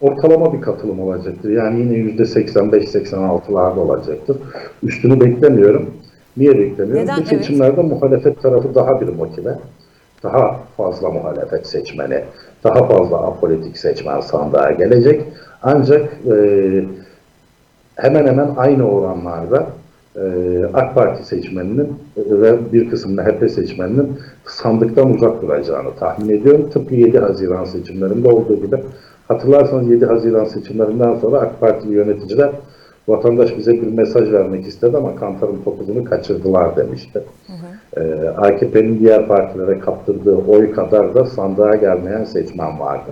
Ortalama 0.00 0.52
bir 0.52 0.60
katılım 0.60 1.00
olacaktır. 1.00 1.50
Yani 1.50 1.80
yine 1.80 2.22
%85-86'larda 2.22 3.78
olacaktır. 3.78 4.36
Üstünü 4.82 5.20
beklemiyorum. 5.20 5.94
Niye 6.36 6.58
beklemiyorum? 6.58 7.04
Neden? 7.04 7.20
Bu 7.20 7.26
seçimlerde 7.26 7.82
muhalefet 7.82 8.42
tarafı 8.42 8.74
daha 8.74 9.00
bir 9.00 9.08
motive. 9.08 9.54
Daha 10.22 10.60
fazla 10.76 11.10
muhalefet 11.10 11.66
seçmeni, 11.66 12.24
daha 12.64 12.86
fazla 12.86 13.16
apolitik 13.16 13.78
seçmen 13.78 14.20
sandığa 14.20 14.70
gelecek. 14.70 15.22
Ancak 15.62 16.12
e, 16.32 16.84
hemen 17.96 18.26
hemen 18.26 18.50
aynı 18.56 18.90
oranlarda 18.90 19.66
e, 20.16 20.22
AK 20.74 20.94
Parti 20.94 21.26
seçmeninin 21.26 21.98
ve 22.16 22.72
bir 22.72 22.90
kısım 22.90 23.14
MHP 23.14 23.50
seçmeninin 23.50 24.18
sandıktan 24.46 25.14
uzak 25.14 25.42
duracağını 25.42 25.94
tahmin 25.98 26.28
ediyorum. 26.28 26.70
Tıpkı 26.70 26.94
7 26.94 27.18
Haziran 27.18 27.64
seçimlerinde 27.64 28.28
olduğu 28.28 28.56
gibi. 28.56 28.76
Hatırlarsanız 29.28 29.90
7 29.90 30.06
Haziran 30.06 30.44
seçimlerinden 30.44 31.14
sonra 31.14 31.38
AK 31.38 31.60
Partili 31.60 31.94
yöneticiler 31.94 32.50
vatandaş 33.10 33.58
bize 33.58 33.72
bir 33.72 33.92
mesaj 33.92 34.32
vermek 34.32 34.66
istedi 34.66 34.96
ama 34.96 35.16
kantarın 35.16 35.62
topuzunu 35.64 36.04
kaçırdılar 36.04 36.76
demişti. 36.76 37.22
Ee, 37.96 38.00
AKP'nin 38.36 39.00
diğer 39.00 39.28
partilere 39.28 39.78
kaptırdığı 39.78 40.36
oy 40.36 40.72
kadar 40.72 41.14
da 41.14 41.26
sandığa 41.26 41.74
gelmeyen 41.74 42.24
seçmen 42.24 42.80
vardı. 42.80 43.10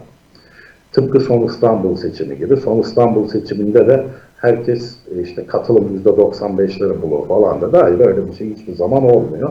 Tıpkı 0.92 1.20
son 1.20 1.42
İstanbul 1.42 1.96
seçimi 1.96 2.38
gibi. 2.38 2.56
Son 2.56 2.78
İstanbul 2.78 3.28
seçiminde 3.28 3.86
de 3.86 4.04
herkes 4.36 4.96
e, 5.16 5.22
işte 5.22 5.46
katılım 5.46 6.02
%95'leri 6.04 7.02
bulur 7.02 7.28
falan 7.28 7.60
da. 7.60 7.82
Hayır 7.82 8.00
öyle 8.00 8.28
bir 8.28 8.32
şey 8.32 8.54
hiçbir 8.54 8.74
zaman 8.74 9.04
olmuyor. 9.04 9.50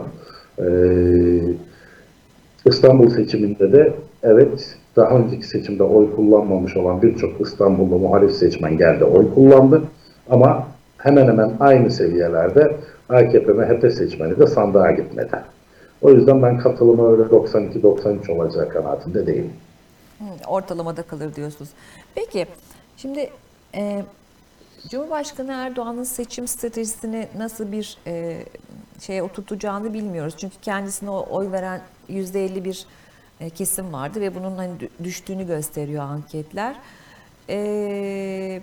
Ee, 0.58 0.64
İstanbul 2.66 3.08
seçiminde 3.08 3.72
de 3.72 3.92
evet 4.22 4.76
daha 4.96 5.18
önceki 5.18 5.46
seçimde 5.46 5.82
oy 5.82 6.16
kullanmamış 6.16 6.76
olan 6.76 7.02
birçok 7.02 7.40
İstanbullu 7.40 7.98
muhalif 7.98 8.32
seçmen 8.32 8.76
geldi 8.78 9.04
oy 9.04 9.34
kullandı. 9.34 9.82
Ama 10.30 10.66
hemen 10.98 11.26
hemen 11.26 11.52
aynı 11.60 11.90
seviyelerde 11.90 12.76
AKP 13.08 13.52
MHP 13.52 13.92
seçmeni 13.92 14.38
de 14.38 14.46
sandığa 14.46 14.90
gitmedi. 14.90 15.36
O 16.02 16.10
yüzden 16.10 16.42
ben 16.42 16.58
katılımı 16.58 17.12
öyle 17.12 17.22
92-93 17.22 18.32
olacağı 18.32 18.68
kanaatinde 18.68 19.26
değilim. 19.26 19.52
Ortalamada 20.46 21.02
kalır 21.02 21.34
diyorsunuz. 21.34 21.70
Peki 22.14 22.46
şimdi 22.96 23.30
e, 23.74 24.02
Cumhurbaşkanı 24.88 25.52
Erdoğan'ın 25.52 26.04
seçim 26.04 26.48
stratejisini 26.48 27.28
nasıl 27.38 27.72
bir 27.72 27.98
e, 28.06 28.42
şeye 29.00 29.22
oturtacağını 29.22 29.94
bilmiyoruz. 29.94 30.34
Çünkü 30.38 30.56
kendisine 30.62 31.10
oy 31.10 31.52
veren 31.52 31.80
%50 32.10 32.64
bir 32.64 32.86
e, 33.40 33.50
kesim 33.50 33.92
vardı 33.92 34.20
ve 34.20 34.34
bunun 34.34 34.56
hani 34.56 34.72
dü- 34.72 35.04
düştüğünü 35.04 35.46
gösteriyor 35.46 36.02
anketler. 36.02 36.76
E, 37.50 38.62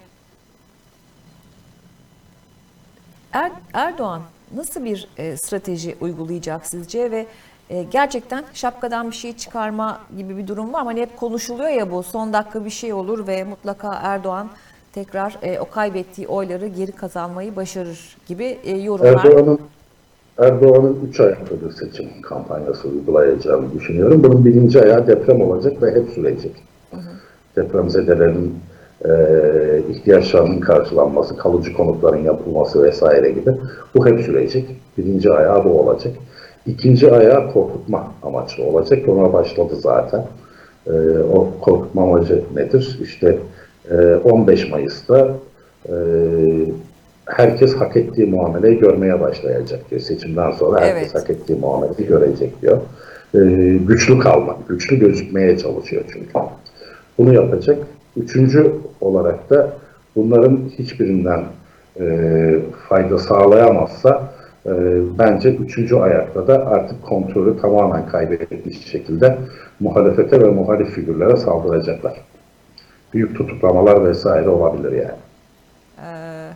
Er- 3.36 3.52
Erdoğan 3.74 4.22
nasıl 4.56 4.86
bir 4.86 5.08
e, 5.18 5.38
strateji 5.38 5.96
uygulayacak 6.02 6.66
sizce 6.66 7.12
ve 7.12 7.26
e, 7.70 7.84
gerçekten 7.84 8.44
şapkadan 8.54 9.12
bir 9.12 9.16
şey 9.16 9.36
çıkarma 9.36 10.00
gibi 10.18 10.38
bir 10.38 10.48
durum 10.48 10.74
var 10.74 10.82
mı? 10.82 10.88
Hani 10.88 11.02
hep 11.02 11.18
konuşuluyor 11.18 11.70
ya 11.70 11.92
bu 11.92 12.04
son 12.04 12.34
dakika 12.34 12.66
bir 12.66 12.70
şey 12.70 12.94
olur 12.94 13.28
ve 13.28 13.44
mutlaka 13.44 13.94
Erdoğan 14.04 14.50
tekrar 14.94 15.38
e, 15.42 15.60
o 15.60 15.70
kaybettiği 15.70 16.28
oyları 16.28 16.68
geri 16.68 16.92
kazanmayı 16.92 17.56
başarır 17.56 18.18
gibi 18.28 18.58
e, 18.64 18.78
yorumlar. 18.78 19.26
Erdoğan'ın 19.26 19.60
Erdoğan'ın 20.38 21.00
3 21.10 21.20
ayaklı 21.20 21.66
bir 21.66 21.72
seçim 21.72 22.22
kampanyası 22.22 22.88
uygulayacağını 22.88 23.74
düşünüyorum. 23.74 24.24
Bunun 24.24 24.46
birinci 24.46 24.82
ayağı 24.84 25.08
deprem 25.08 25.42
olacak 25.42 25.82
ve 25.82 25.92
hep 25.96 26.10
sürecek. 26.10 26.56
Depremzedelerin 27.56 28.60
e, 29.06 29.12
ihtiyaçlarının 29.90 30.60
karşılanması, 30.60 31.38
kalıcı 31.38 31.74
konutların 31.74 32.24
yapılması 32.24 32.84
vesaire 32.84 33.32
gibi. 33.32 33.52
Bu 33.96 34.08
hep 34.08 34.22
sürecek. 34.22 34.66
Birinci 34.98 35.32
ayağı 35.32 35.66
bu 35.66 35.80
olacak. 35.80 36.14
İkinci 36.66 37.12
ayağı 37.12 37.54
korkutma 37.54 38.12
amaçlı 38.24 38.64
olacak. 38.64 39.10
Ona 39.10 39.34
başladı 39.34 39.76
zaten. 39.76 40.26
E, 40.88 40.92
o 41.34 41.52
korkutma 41.62 42.04
amacı 42.04 42.44
nedir? 42.56 43.00
İşte 43.04 43.38
e, 43.92 43.96
15 44.16 44.70
Mayıs'ta 44.70 45.30
e, 45.90 45.94
herkes 47.26 47.76
hak 47.76 47.98
ettiği 47.98 48.26
muameleyi 48.26 48.80
görmeye 48.80 49.22
başlayacak 49.22 49.80
diyor. 49.90 50.02
Seçimden 50.02 50.52
sonra 50.52 50.82
herkes 50.82 51.12
Evet. 51.14 51.16
hak 51.16 51.30
ettiği 51.30 51.56
muameleyi 51.56 52.08
görecek 52.08 52.62
diyor. 52.62 52.78
E, 53.36 53.40
güçlü 53.88 54.20
kalmak, 54.20 54.70
güçlü 54.70 55.00
gözükmeye 55.00 55.58
çalışıyor 55.58 56.04
çünkü. 56.14 56.30
Bunu 57.18 57.34
yapacak. 57.34 57.78
Üçüncü 58.18 58.74
olarak 59.02 59.50
da 59.50 59.70
bunların 60.16 60.70
hiçbirinden 60.78 61.44
e, 62.00 62.06
fayda 62.90 63.20
sağlayamazsa 63.20 64.34
e, 64.66 64.72
bence 65.20 65.50
üçüncü 65.56 65.96
ayakta 65.96 66.48
da 66.48 66.68
artık 66.68 67.04
kontrolü 67.04 67.62
tamamen 67.62 68.06
kaybetmiş 68.06 68.88
şekilde 68.88 69.38
muhalefete 69.80 70.42
ve 70.42 70.50
muhalif 70.50 70.90
figürlere 70.90 71.38
saldıracaklar. 71.38 72.22
Büyük 73.14 73.38
tutuklamalar 73.38 74.06
vesaire 74.06 74.50
olabilir 74.50 74.92
yani. 74.92 75.20
Ee, 76.02 76.50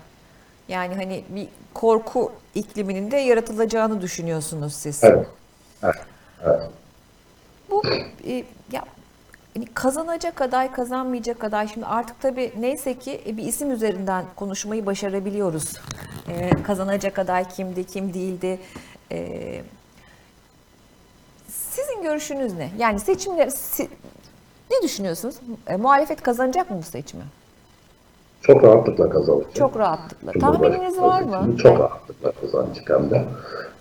yani 0.69 0.95
hani 0.95 1.24
bir 1.30 1.48
korku 1.74 2.32
ikliminin 2.56 3.12
de 3.12 3.17
yaratılacağını 3.17 4.02
düşünüyorsunuz 4.02 4.74
siz. 4.74 5.04
Evet. 5.04 5.28
Evet. 5.84 5.95
evet. 6.45 6.62
Bu 7.69 7.82
e, 8.28 8.43
ya 8.72 8.84
hani 9.60 9.65
kazanacak 9.74 10.41
aday 10.41 10.72
kazanmayacak 10.72 11.43
aday 11.43 11.67
şimdi 11.67 11.86
artık 11.86 12.22
tabii 12.22 12.54
neyse 12.60 13.00
ki 13.00 13.22
e, 13.26 13.38
bir 13.38 13.43
isim 13.43 13.72
üzerinden 13.72 14.26
konuşmayı 14.36 14.86
başarabiliyoruz. 14.86 15.74
E, 16.30 16.50
kazanacak 16.63 17.19
aday 17.19 17.50
kimdi, 17.50 17.88
kim 17.88 18.13
değildi. 18.13 18.60
E, 19.12 19.62
sizin 21.48 22.04
görüşünüz 22.04 22.54
ne? 22.54 22.69
Yani 22.78 23.00
seçimler 23.00 23.50
si- 23.50 23.89
Ne 24.72 24.82
düşünüyorsunuz? 24.84 25.36
E, 25.67 25.76
muhalefet 25.76 26.22
kazanacak 26.24 26.69
mı 26.72 26.78
bu 26.78 26.84
seçimi? 26.84 27.24
Çok 28.41 28.63
rahatlıkla 28.63 29.10
kazanacak. 29.10 29.56
Çok 29.56 29.80
rahatlıkla. 29.80 30.32
Tahmininiz 30.39 31.02
var 31.02 31.21
mı? 31.21 31.58
Çok 31.58 31.80
rahatlıkla 31.80 32.32
kazanacak 32.41 32.89
hem 32.89 33.10
de. 33.10 33.21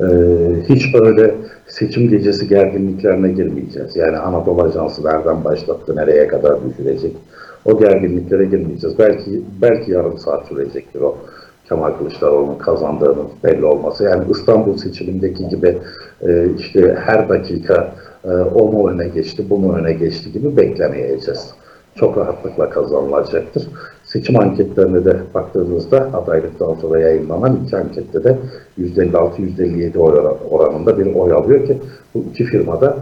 Ee, 0.00 0.74
hiç 0.74 0.94
öyle 0.94 1.34
seçim 1.66 2.08
gecesi 2.10 2.48
gerginliklerine 2.48 3.28
girmeyeceğiz. 3.28 3.96
Yani 3.96 4.16
Anadolu 4.16 4.62
Ajansı 4.62 5.04
nereden 5.04 5.44
başlattı, 5.44 5.96
nereye 5.96 6.28
kadar 6.28 6.58
düşürecek. 6.68 7.16
O 7.64 7.78
gerginliklere 7.78 8.44
girmeyeceğiz. 8.44 8.98
Belki 8.98 9.42
belki 9.62 9.92
yarım 9.92 10.18
saat 10.18 10.46
sürecektir 10.46 11.00
o 11.00 11.16
Kemal 11.68 11.92
Kılıçdaroğlu'nun 11.92 12.58
kazandığının 12.58 13.28
belli 13.44 13.64
olması. 13.64 14.04
Yani 14.04 14.24
İstanbul 14.30 14.76
seçimindeki 14.76 15.48
gibi 15.48 15.78
e, 16.22 16.46
işte 16.58 16.98
her 17.04 17.28
dakika 17.28 17.92
e, 18.24 18.28
o 18.30 18.72
mu 18.72 18.90
öne 18.90 19.08
geçti, 19.08 19.44
bu 19.50 19.58
mu 19.58 19.76
öne 19.76 19.92
geçti 19.92 20.32
gibi 20.32 20.56
beklemeyeceğiz 20.56 21.54
çok 21.98 22.18
rahatlıkla 22.18 22.70
kazanılacaktır. 22.70 23.68
Seçim 24.12 24.40
anketlerine 24.40 25.04
de 25.04 25.16
baktığınızda 25.34 26.10
adaylıktan 26.14 26.74
sonra 26.74 27.00
yayınlanan 27.00 27.58
iki 27.66 27.76
ankette 27.76 28.24
de 28.24 28.38
%56-%57 28.80 29.98
oy 29.98 30.12
oran- 30.18 30.36
oranında 30.50 30.98
bir 30.98 31.14
oy 31.14 31.32
alıyor 31.32 31.66
ki 31.66 31.78
bu 32.14 32.24
iki 32.30 32.44
firmada 32.44 32.96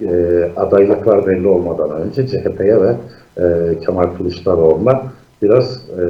e, 0.00 0.08
adaylıklar 0.56 1.26
belli 1.26 1.48
olmadan 1.48 1.90
önce 1.90 2.26
CHP'ye 2.26 2.82
ve 2.82 2.94
e, 3.38 3.78
Kemal 3.78 4.16
Kılıçdaroğlu'na 4.16 5.02
biraz 5.42 5.82
e, 5.98 6.02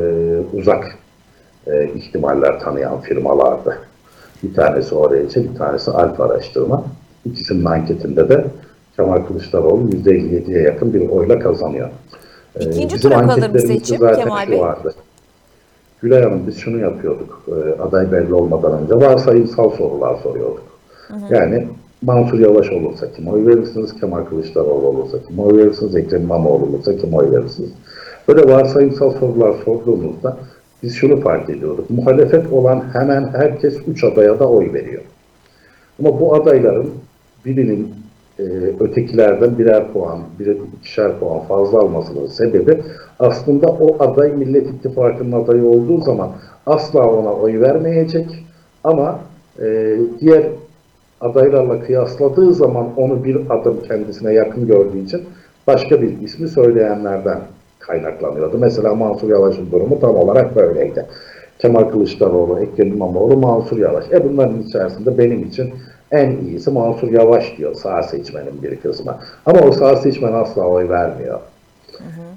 uzak 0.53 0.99
e, 1.67 1.89
ihtimaller 1.95 2.61
tanıyan 2.61 3.01
firmalardı. 3.01 3.79
Bir 4.43 4.55
tanesi 4.55 4.95
ORC, 4.95 5.37
bir 5.37 5.55
tanesi 5.59 5.91
Alfa 5.91 6.25
Araştırma. 6.25 6.85
İkisinin 7.25 7.65
anketinde 7.65 8.29
de 8.29 8.45
Kemal 8.97 9.27
Kılıçdaroğlu 9.27 9.91
%57'ye 9.91 10.63
yakın 10.63 10.95
bir 10.95 11.09
oyla 11.09 11.39
kazanıyor. 11.39 11.89
İkinci 12.61 12.95
bizim 12.97 13.11
tura 13.11 13.27
kalır 13.27 13.51
mı 13.51 13.61
seçim 13.61 13.99
Kemal 13.99 14.51
Bey? 14.51 14.61
Vardı. 14.61 14.95
Gülay 16.03 16.23
Hanım 16.23 16.47
biz 16.47 16.59
şunu 16.59 16.79
yapıyorduk. 16.79 17.43
e, 17.49 17.83
aday 17.83 18.13
belli 18.13 18.35
olmadan 18.35 18.83
önce 18.83 18.95
varsayımsal 18.95 19.71
sorular 19.71 20.17
soruyorduk. 20.23 20.63
Yani 21.31 21.69
Mansur 22.03 22.39
Yavaş 22.39 22.71
olursa 22.71 23.13
kim 23.17 23.29
oy 23.29 23.47
verirsiniz? 23.47 24.01
Kemal 24.01 24.25
Kılıçdaroğlu 24.25 24.87
olursa 24.87 25.19
kim 25.29 25.39
oy 25.39 25.59
verirsiniz? 25.59 25.97
Ekrem 25.97 26.23
İmamoğlu 26.23 26.65
olursa 26.65 26.97
kim 26.97 27.15
oy 27.15 27.31
verirsiniz? 27.31 27.71
Böyle 28.29 28.53
varsayımsal 28.55 29.11
sorular 29.11 29.55
sorduğumuzda 29.65 30.37
biz 30.83 30.95
şunu 30.95 31.21
fark 31.21 31.51
ediyorduk. 31.51 31.91
Muhalefet 31.91 32.53
olan 32.53 32.85
hemen 32.93 33.29
herkes 33.35 33.77
üç 33.87 34.05
adaya 34.05 34.39
da 34.39 34.49
oy 34.49 34.73
veriyor. 34.73 35.03
Ama 36.01 36.21
bu 36.21 36.35
adayların 36.35 36.91
birinin 37.47 37.95
e, 38.39 38.43
ötekilerden 38.81 39.59
birer 39.59 39.93
puan, 39.93 40.19
birer 40.39 40.57
ikişer 40.79 41.19
puan 41.19 41.41
fazla 41.41 41.79
almasının 41.79 42.27
sebebi 42.27 42.81
aslında 43.19 43.67
o 43.67 44.05
aday 44.05 44.33
Millet 44.33 44.67
İttifakı'nın 44.67 45.33
adayı 45.33 45.65
olduğu 45.65 46.01
zaman 46.01 46.29
asla 46.67 47.11
ona 47.11 47.33
oy 47.33 47.61
vermeyecek 47.61 48.45
ama 48.85 49.21
e, 49.61 49.97
diğer 50.21 50.43
adaylarla 51.21 51.81
kıyasladığı 51.81 52.55
zaman 52.55 52.87
onu 52.97 53.25
bir 53.25 53.37
adım 53.51 53.77
kendisine 53.89 54.33
yakın 54.33 54.67
gördüğü 54.67 54.99
için 54.99 55.21
başka 55.67 56.03
bir 56.03 56.21
ismi 56.21 56.49
söyleyenlerden 56.49 57.39
kaynaklanıyordu. 57.79 58.59
Mesela 58.59 58.95
Mansur 58.95 59.31
Yavaş'ın 59.31 59.71
durumu 59.71 60.01
tam 60.01 60.17
olarak 60.17 60.57
böyleydi. 60.57 61.07
Kemal 61.59 61.85
Kılıçdaroğlu, 61.85 62.59
Ekrem 62.59 62.89
İmamoğlu, 62.89 63.37
Mansur 63.37 63.79
Yavaş. 63.79 64.05
E 64.13 64.25
bunların 64.29 64.63
içerisinde 64.63 65.19
benim 65.19 65.45
için 65.45 65.75
en 66.13 66.31
iyisi 66.31 66.71
Mansur 66.71 67.11
Yavaş 67.11 67.59
diyor 67.59 67.75
sağ 67.75 68.03
seçmenin 68.03 68.63
bir 68.63 68.77
kısmı. 68.77 69.17
Ama 69.47 69.61
o 69.61 69.73
sağ 69.73 69.97
seçmen 69.97 70.33
asla 70.33 70.67
oy 70.67 70.89
vermiyor. 70.89 71.41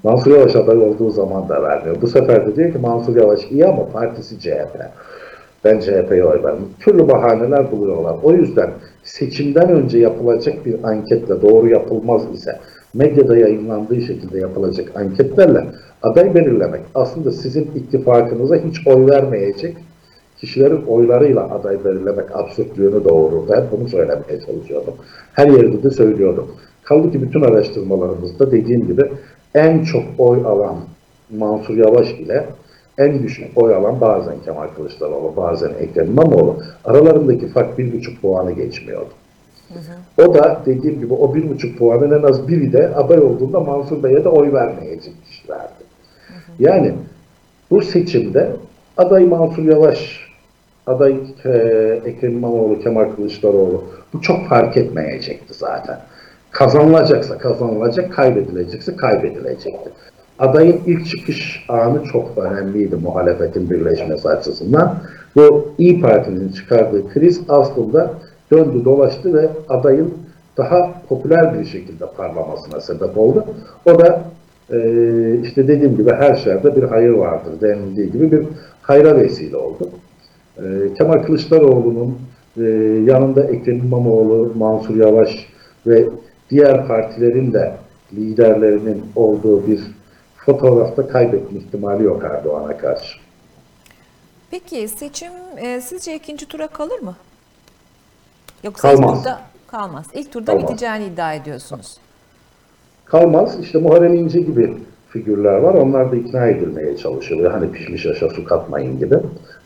Mansur 0.04 0.32
Yavaş 0.32 0.56
aday 0.56 0.78
olduğu 0.78 1.10
zaman 1.10 1.50
da 1.50 1.64
vermiyor. 1.64 1.96
Bu 2.02 2.08
sefer 2.08 2.48
de 2.48 2.56
diyor 2.56 2.72
ki 2.74 2.78
Mansur 2.78 3.16
Yavaş 3.16 3.52
iyi 3.52 3.66
ama 3.66 3.90
partisi 3.90 4.40
CHP. 4.40 4.80
Ben 5.64 5.80
CHP'ye 5.80 6.26
oy 6.26 6.44
vermem. 6.44 6.66
Türlü 6.80 7.08
bahaneler 7.08 7.72
buluyorlar. 7.72 8.16
O 8.24 8.32
yüzden 8.32 8.70
seçimden 9.04 9.70
önce 9.70 10.00
yapılacak 10.00 10.66
bir 10.66 10.84
anketle 10.84 11.42
doğru 11.42 11.70
yapılmaz 11.70 12.22
ise 12.34 12.60
medyada 12.94 13.38
yayınlandığı 13.38 14.02
şekilde 14.02 14.40
yapılacak 14.40 14.92
anketlerle 14.96 15.66
aday 16.04 16.36
belirlemek 16.36 16.82
aslında 16.96 17.32
sizin 17.32 17.72
ittifakınıza 17.76 18.56
hiç 18.56 18.88
oy 18.88 19.10
vermeyecek 19.10 19.78
kişilerin 20.38 20.86
oylarıyla 20.88 21.50
aday 21.50 21.86
belirlemek 21.86 22.36
absürtlüğünü 22.36 23.04
doğurur. 23.04 23.50
Ben 23.50 23.64
bunu 23.72 23.90
söylemeye 23.90 24.40
çalışıyordum. 24.46 24.94
Her 25.34 25.48
yerde 25.48 25.84
de 25.84 25.92
söylüyordum. 25.92 26.48
Kaldı 26.84 27.12
ki 27.12 27.22
bütün 27.22 27.42
araştırmalarımızda 27.42 28.52
dediğim 28.52 28.88
gibi 28.88 29.02
en 29.56 29.84
çok 29.84 30.04
oy 30.18 30.46
alan 30.46 30.76
Mansur 31.38 31.78
Yavaş 31.78 32.12
ile 32.12 32.46
en 32.98 33.24
düşük 33.24 33.58
oy 33.58 33.76
alan 33.76 34.02
bazen 34.02 34.36
Kemal 34.46 34.68
Kılıçdaroğlu, 34.68 35.34
bazen 35.38 35.72
Ekrem 35.80 36.08
İmamoğlu. 36.08 36.56
Aralarındaki 36.86 37.48
fark 37.48 37.78
bir 37.78 37.94
buçuk 37.94 38.22
puanı 38.22 38.52
geçmiyordu. 38.52 39.10
O 40.18 40.34
da 40.34 40.62
dediğim 40.66 41.00
gibi 41.00 41.14
o 41.14 41.36
bir 41.36 41.50
buçuk 41.50 41.78
puanın 41.78 42.20
en 42.20 42.24
az 42.24 42.48
biri 42.48 42.74
de 42.74 42.96
aday 42.96 43.20
olduğunda 43.20 43.60
Mansur 43.60 44.04
Bey'e 44.04 44.24
de 44.24 44.30
oy 44.30 44.54
vermeyecek 44.54 45.14
kişilerdi. 45.26 45.84
Yani 46.60 46.94
bu 47.72 47.82
seçimde 47.82 48.52
aday 48.98 49.26
Mansur 49.26 49.64
Yavaş, 49.64 50.25
aday 50.88 51.18
e, 51.46 51.50
Ekrem 52.06 52.32
İmamoğlu, 52.32 52.80
Kemal 52.80 53.16
Kılıçdaroğlu 53.16 53.84
bu 54.14 54.22
çok 54.22 54.48
fark 54.48 54.78
etmeyecekti 54.78 55.54
zaten. 55.54 56.00
Kazanılacaksa 56.52 57.38
kazanılacak, 57.38 58.14
kaybedilecekse 58.14 58.96
kaybedilecekti. 58.96 59.90
Adayın 60.40 60.80
ilk 60.86 61.08
çıkış 61.08 61.66
anı 61.70 62.04
çok 62.04 62.38
önemliydi 62.38 62.96
muhalefetin 62.96 63.70
birleşmesi 63.70 64.30
açısından. 64.30 64.98
Bu 65.36 65.74
İyi 65.78 66.02
Parti'nin 66.02 66.50
çıkardığı 66.50 67.10
kriz 67.10 67.42
aslında 67.50 68.14
döndü 68.52 68.86
dolaştı 68.86 69.34
ve 69.34 69.50
adayın 69.70 70.14
daha 70.58 70.94
popüler 71.10 71.60
bir 71.60 71.66
şekilde 71.66 72.06
parlamasına 72.18 72.82
sebep 72.82 73.18
oldu. 73.18 73.46
O 73.86 74.00
da 74.00 74.24
e, 74.74 74.78
işte 75.44 75.68
dediğim 75.68 75.98
gibi 75.98 76.12
her 76.12 76.36
şerde 76.36 76.76
bir 76.76 76.84
hayır 76.84 77.10
vardır 77.10 77.62
denildiği 77.62 78.12
gibi 78.12 78.32
bir 78.32 78.48
hayra 78.82 79.16
vesile 79.16 79.58
oldu. 79.58 79.90
E, 80.58 80.94
Kemal 80.98 81.24
Kılıçdaroğlu'nun 81.24 82.20
e, 82.58 82.62
yanında 83.12 83.44
Ekrem 83.44 83.78
İmamoğlu, 83.78 84.52
Mansur 84.56 84.96
Yavaş 84.96 85.30
ve 85.88 86.06
diğer 86.50 86.88
partilerin 86.88 87.54
de 87.54 87.74
liderlerinin 88.14 89.04
olduğu 89.16 89.68
bir 89.68 89.80
fotoğrafta 90.38 91.08
kaybetme 91.08 91.60
ihtimali 91.60 92.04
yok 92.04 92.24
Erdoğan'a 92.24 92.78
karşı. 92.78 93.18
Peki 94.52 94.88
seçim 94.88 95.32
e, 95.58 95.82
sizce 95.82 96.16
ikinci 96.16 96.48
tura 96.48 96.68
kalır 96.68 97.00
mı? 97.00 97.16
Yoksa 98.64 98.92
Kalmaz. 98.96 99.18
ilk 99.18 99.24
turda 99.24 99.40
kalmaz. 99.68 100.06
İlk 100.14 100.32
turda 100.32 100.46
Kalmaz. 100.46 100.64
biteceğini 100.64 101.06
iddia 101.06 101.34
ediyorsunuz. 101.34 101.98
Kalmaz. 103.06 103.60
İşte 103.62 103.78
Muharrem 103.80 104.16
İnce 104.16 104.40
gibi 104.42 104.78
figürler 105.10 105.58
var. 105.58 105.74
Onlar 105.74 106.12
da 106.12 106.16
ikna 106.16 106.46
edilmeye 106.48 106.98
çalışılıyor. 106.98 107.52
Hani 107.52 107.72
pişmiş 107.72 108.06
aşa 108.06 108.30
su 108.30 108.46
katmayın 108.46 109.00
gibi. 109.00 109.16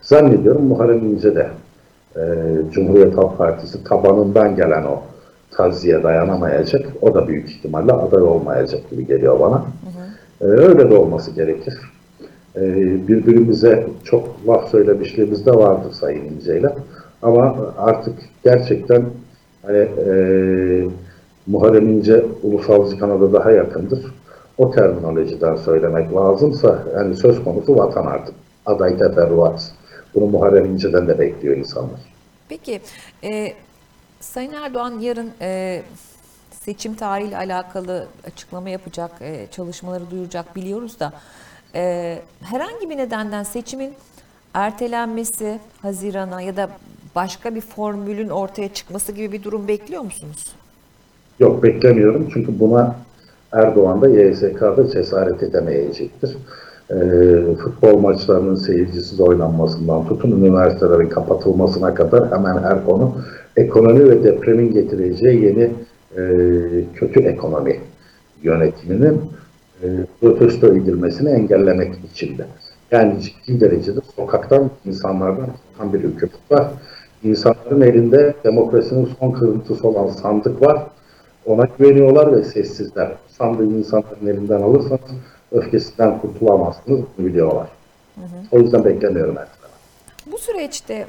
Zannediyorum 0.02 0.64
Muharrem 0.64 1.06
İnce 1.06 1.36
de 1.36 1.48
e, 2.16 2.22
Cumhuriyet 2.72 3.18
Halk 3.18 3.38
Partisi 3.38 3.84
tabanından 3.84 4.56
gelen 4.56 4.84
o 4.84 5.02
taziye 5.52 6.04
dayanamayacak. 6.04 6.86
O 7.02 7.14
da 7.14 7.28
büyük 7.28 7.50
ihtimalle 7.50 7.94
aday 7.94 8.22
olmayacak 8.22 8.90
gibi 8.90 9.08
geliyor 9.08 9.40
bana. 9.40 9.64
E, 10.42 10.46
öyle 10.46 10.90
de 10.90 10.96
olması 10.96 11.32
gerekir. 11.32 11.78
E, 12.56 12.62
birbirimize 13.08 13.88
çok 14.04 14.28
laf 14.48 14.70
söylemişliğimiz 14.70 15.46
de 15.46 15.52
vardır 15.52 15.92
Sayın 15.92 16.26
İnce'yle. 16.26 16.76
Ama 17.22 17.56
artık 17.78 18.16
gerçekten 18.44 19.04
hani 19.66 19.78
e, 19.78 20.14
Muharrem 21.48 21.90
İnce 21.90 22.26
ulusalcı 22.44 23.00
kanada 23.00 23.34
daha 23.34 23.52
yakındır. 23.52 24.06
O 24.58 24.72
terminolojiden 24.72 25.56
söylemek 25.56 26.16
lazımsa 26.16 26.84
yani 26.96 27.16
söz 27.16 27.44
konusu 27.44 27.76
vatan 27.76 28.06
artık. 28.06 28.36
Aday 28.66 28.98
teferruat. 28.98 29.72
Bunu 30.16 30.26
Muharrem 30.26 30.66
İnce'den 30.66 31.08
de 31.08 31.20
bekliyor 31.20 31.58
insanlar. 31.58 32.00
Peki 32.50 32.82
e, 33.24 33.54
Sayın 34.20 34.54
Erdoğan 34.54 35.00
yarın 35.00 35.32
e, 35.42 35.82
seçim 36.52 36.96
tarihiyle 36.96 37.38
alakalı 37.38 38.08
açıklama 38.28 38.70
yapacak, 38.70 39.12
e, 39.22 39.48
çalışmaları 39.52 40.12
duyuracak 40.12 40.56
biliyoruz 40.56 41.00
da 41.00 41.14
e, 41.76 42.20
herhangi 42.42 42.90
bir 42.90 42.98
nedenden 42.98 43.44
seçimin 43.44 43.94
ertelenmesi 44.54 45.60
Haziran'a 45.82 46.42
ya 46.42 46.58
da 46.58 46.70
başka 47.16 47.56
bir 47.56 47.62
formülün 47.62 48.30
ortaya 48.30 48.74
çıkması 48.74 49.12
gibi 49.12 49.32
bir 49.32 49.44
durum 49.44 49.68
bekliyor 49.68 50.02
musunuz? 50.02 50.54
Yok 51.40 51.64
beklemiyorum 51.64 52.30
çünkü 52.34 52.60
buna 52.60 52.96
Erdoğan 53.52 54.02
da 54.02 54.10
YSK'da 54.10 54.90
cesaret 54.92 55.44
edemeyecektir. 55.44 56.38
Ee, 56.92 57.56
futbol 57.64 58.00
maçlarının 58.00 58.56
seyircisiz 58.56 59.20
oynanmasından 59.20 60.08
tutun 60.08 60.32
üniversitelerin 60.32 61.10
kapatılmasına 61.10 61.94
kadar 61.94 62.32
hemen 62.32 62.58
her 62.64 62.86
konu 62.86 63.16
ekonomi 63.58 64.10
ve 64.10 64.24
depremin 64.24 64.72
getireceği 64.74 65.44
yeni 65.46 65.72
e, 66.18 66.22
kötü 66.96 67.20
ekonomi 67.20 67.80
yönetiminin 68.44 69.22
e, 69.84 69.88
protesto 70.22 70.68
edilmesini 70.68 71.30
engellemek 71.30 71.96
içindi. 72.12 72.46
Yani 72.92 73.22
ciddi 73.22 73.62
derecede 73.62 74.00
sokaktan 74.16 74.70
insanlardan 74.86 75.50
çıkan 75.72 75.94
bir 75.94 76.00
hükümet 76.00 76.52
var. 76.52 76.68
İnsanların 77.24 77.82
elinde 77.82 78.34
demokrasinin 78.44 79.10
son 79.20 79.32
kırıntısı 79.32 79.88
olan 79.88 80.08
sandık 80.08 80.62
var. 80.62 80.84
Ona 81.46 81.68
güveniyorlar 81.80 82.38
ve 82.38 82.44
sessizler. 82.44 83.12
Sandığı 83.28 83.66
insanların 83.66 84.28
elinden 84.28 84.62
alırsanız 84.62 85.02
öfkesinden 85.52 86.20
kurtulamazsınız. 86.20 87.02
Bunu 87.18 87.28
biliyorlar. 87.28 87.68
O 88.52 88.60
yüzden 88.60 88.86
beklemiyorum 88.86 89.36
her 89.36 89.46
zaman. 89.46 89.78
Bu 90.26 90.38
süreçte 90.38 91.08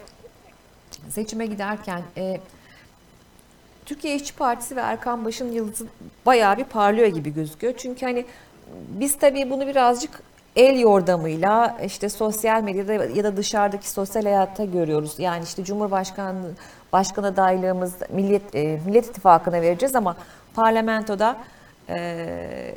seçime 1.08 1.46
giderken 1.46 2.02
e, 2.16 2.40
Türkiye 3.86 4.14
İşçi 4.14 4.36
Partisi 4.36 4.76
ve 4.76 4.80
Erkan 4.80 5.24
Baş'ın 5.24 5.52
yıldızı 5.52 5.86
bayağı 6.26 6.56
bir 6.56 6.64
parlıyor 6.64 7.08
gibi 7.08 7.34
gözüküyor. 7.34 7.74
Çünkü 7.76 8.06
hani 8.06 8.24
biz 9.00 9.18
tabii 9.18 9.50
bunu 9.50 9.66
birazcık 9.66 10.22
el 10.56 10.80
yordamıyla 10.80 11.78
işte 11.86 12.08
sosyal 12.08 12.62
medyada 12.62 12.92
ya 12.92 13.24
da 13.24 13.36
dışarıdaki 13.36 13.90
sosyal 13.90 14.22
hayatta 14.22 14.64
görüyoruz. 14.64 15.14
Yani 15.18 15.44
işte 15.44 15.64
Cumhurbaşkanı 15.64 16.50
başkan 16.92 17.22
adaylığımız 17.22 17.94
Millet 18.10 18.54
e, 18.54 18.80
Millet 18.86 19.06
İttifakı'na 19.06 19.62
vereceğiz 19.62 19.94
ama 19.94 20.16
parlamentoda 20.54 21.36
e, 21.88 22.74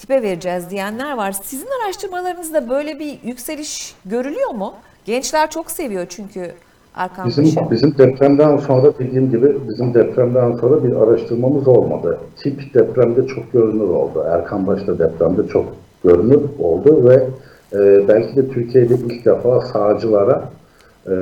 tipe 0.00 0.22
vereceğiz 0.22 0.70
diyenler 0.70 1.16
var. 1.16 1.32
Sizin 1.32 1.68
araştırmalarınızda 1.84 2.70
böyle 2.70 2.98
bir 2.98 3.18
yükseliş 3.24 3.94
görülüyor 4.04 4.50
mu? 4.50 4.74
Gençler 5.04 5.50
çok 5.50 5.70
seviyor 5.70 6.06
çünkü 6.08 6.52
Baş'ı. 6.94 7.42
Bizim, 7.42 7.70
bizim 7.70 7.98
depremden 7.98 8.56
sonra 8.56 8.92
dediğim 8.98 9.30
gibi 9.30 9.56
bizim 9.68 9.94
depremden 9.94 10.52
sonra 10.52 10.84
bir 10.84 10.96
araştırmamız 10.96 11.68
olmadı. 11.68 12.18
Tip 12.36 12.74
depremde 12.74 13.26
çok 13.26 13.52
görünür 13.52 13.88
oldu. 13.88 14.24
Erkan 14.30 14.66
Baş'ta 14.66 14.98
depremde 14.98 15.48
çok 15.48 15.64
görünür 16.04 16.40
oldu 16.58 17.08
ve 17.08 17.26
e, 17.72 18.08
belki 18.08 18.36
de 18.36 18.48
Türkiye'de 18.48 18.94
ilk 18.94 19.24
defa 19.24 19.60
sağcılara 19.60 20.50
e, 21.06 21.14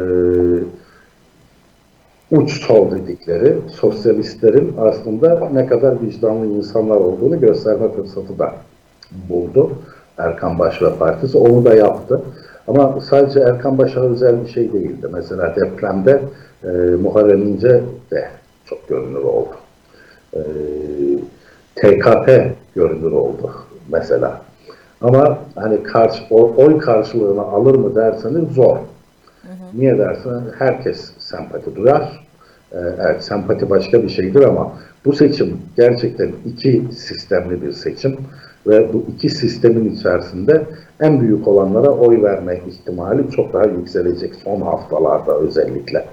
uç 2.30 2.66
sol 2.66 2.90
dedikleri 2.90 3.56
sosyalistlerin 3.72 4.74
aslında 4.78 5.48
ne 5.52 5.66
kadar 5.66 6.02
vicdanlı 6.02 6.46
insanlar 6.46 6.96
olduğunu 6.96 7.40
gösterme 7.40 7.92
fırsatı 7.92 8.38
da 8.38 8.54
buldu. 9.28 9.70
Erkan 10.18 10.58
Baş 10.58 10.82
ve 10.82 10.94
partisi 10.98 11.38
onu 11.38 11.64
da 11.64 11.74
yaptı. 11.74 12.22
Ama 12.68 13.00
sadece 13.00 13.40
Erkan 13.40 13.78
Baş'a 13.78 14.00
özel 14.00 14.44
bir 14.44 14.48
şey 14.48 14.72
değildi. 14.72 15.06
Mesela 15.12 15.56
depremde 15.56 16.22
e, 16.64 16.68
Muharrem 17.02 17.42
İnce 17.42 17.82
de 18.10 18.28
çok 18.66 18.88
görünür 18.88 19.22
oldu. 19.22 19.54
E, 20.34 20.40
TKP 21.76 22.52
görünür 22.74 23.12
oldu 23.12 23.52
mesela. 23.88 24.42
Ama 25.00 25.38
hani 25.54 25.82
karşı, 25.82 26.34
oy 26.34 26.78
karşılığını 26.78 27.42
alır 27.42 27.74
mı 27.74 27.94
derseniz 27.94 28.48
zor. 28.48 28.76
Niye 29.74 29.98
dersen 29.98 30.42
herkes 30.58 31.10
sempati 31.18 31.76
duyar. 31.76 32.28
Ee, 32.72 32.76
evet 33.00 33.24
sempati 33.24 33.70
başka 33.70 34.02
bir 34.02 34.08
şeydir 34.08 34.42
ama 34.42 34.72
bu 35.04 35.12
seçim 35.12 35.56
gerçekten 35.76 36.32
iki 36.46 36.84
sistemli 36.96 37.62
bir 37.62 37.72
seçim 37.72 38.16
ve 38.68 38.92
bu 38.92 39.04
iki 39.14 39.30
sistemin 39.30 39.94
içerisinde 39.94 40.66
en 41.00 41.20
büyük 41.20 41.48
olanlara 41.48 41.90
oy 41.90 42.22
verme 42.22 42.60
ihtimali 42.68 43.30
çok 43.30 43.52
daha 43.52 43.64
yükselecek 43.64 44.34
son 44.34 44.60
haftalarda 44.60 45.38
özellikle 45.38 46.04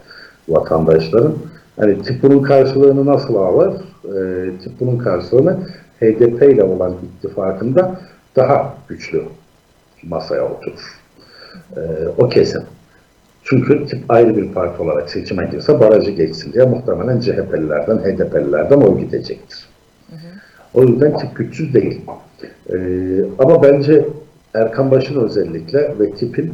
vatandaşların. 0.49 1.35
Hani 1.79 2.01
tip 2.01 2.23
bunun 2.23 2.43
karşılığını 2.43 3.05
nasıl 3.05 3.35
alır? 3.35 3.73
Ee, 4.05 4.51
tip 4.63 4.79
bunun 4.79 4.97
karşılığını 4.97 5.57
HDP 5.99 6.43
ile 6.43 6.63
olan 6.63 6.93
ittifakında 7.03 7.99
daha 8.35 8.73
güçlü 8.87 9.23
masaya 10.03 10.45
oturur. 10.45 10.99
Ee, 11.77 11.81
o 12.17 12.29
kesin. 12.29 12.63
Çünkü 13.43 13.85
tip 13.85 13.99
ayrı 14.09 14.37
bir 14.37 14.51
parti 14.51 14.81
olarak 14.81 15.09
seçime 15.09 15.49
girse 15.51 15.79
barajı 15.79 16.11
geçsin 16.11 16.53
diye 16.53 16.65
muhtemelen 16.65 17.19
CHP'lilerden, 17.19 17.97
HDP'lilerden 17.97 18.81
oy 18.81 18.99
gidecektir. 18.99 19.65
O 20.73 20.83
yüzden 20.83 21.17
tip 21.17 21.35
güçsüz 21.35 21.73
değil. 21.73 22.01
Ee, 22.69 22.75
ama 23.39 23.63
bence 23.63 24.05
Erkan 24.53 24.91
Baş'ın 24.91 25.21
özellikle 25.21 25.95
ve 25.99 26.11
tipin 26.11 26.53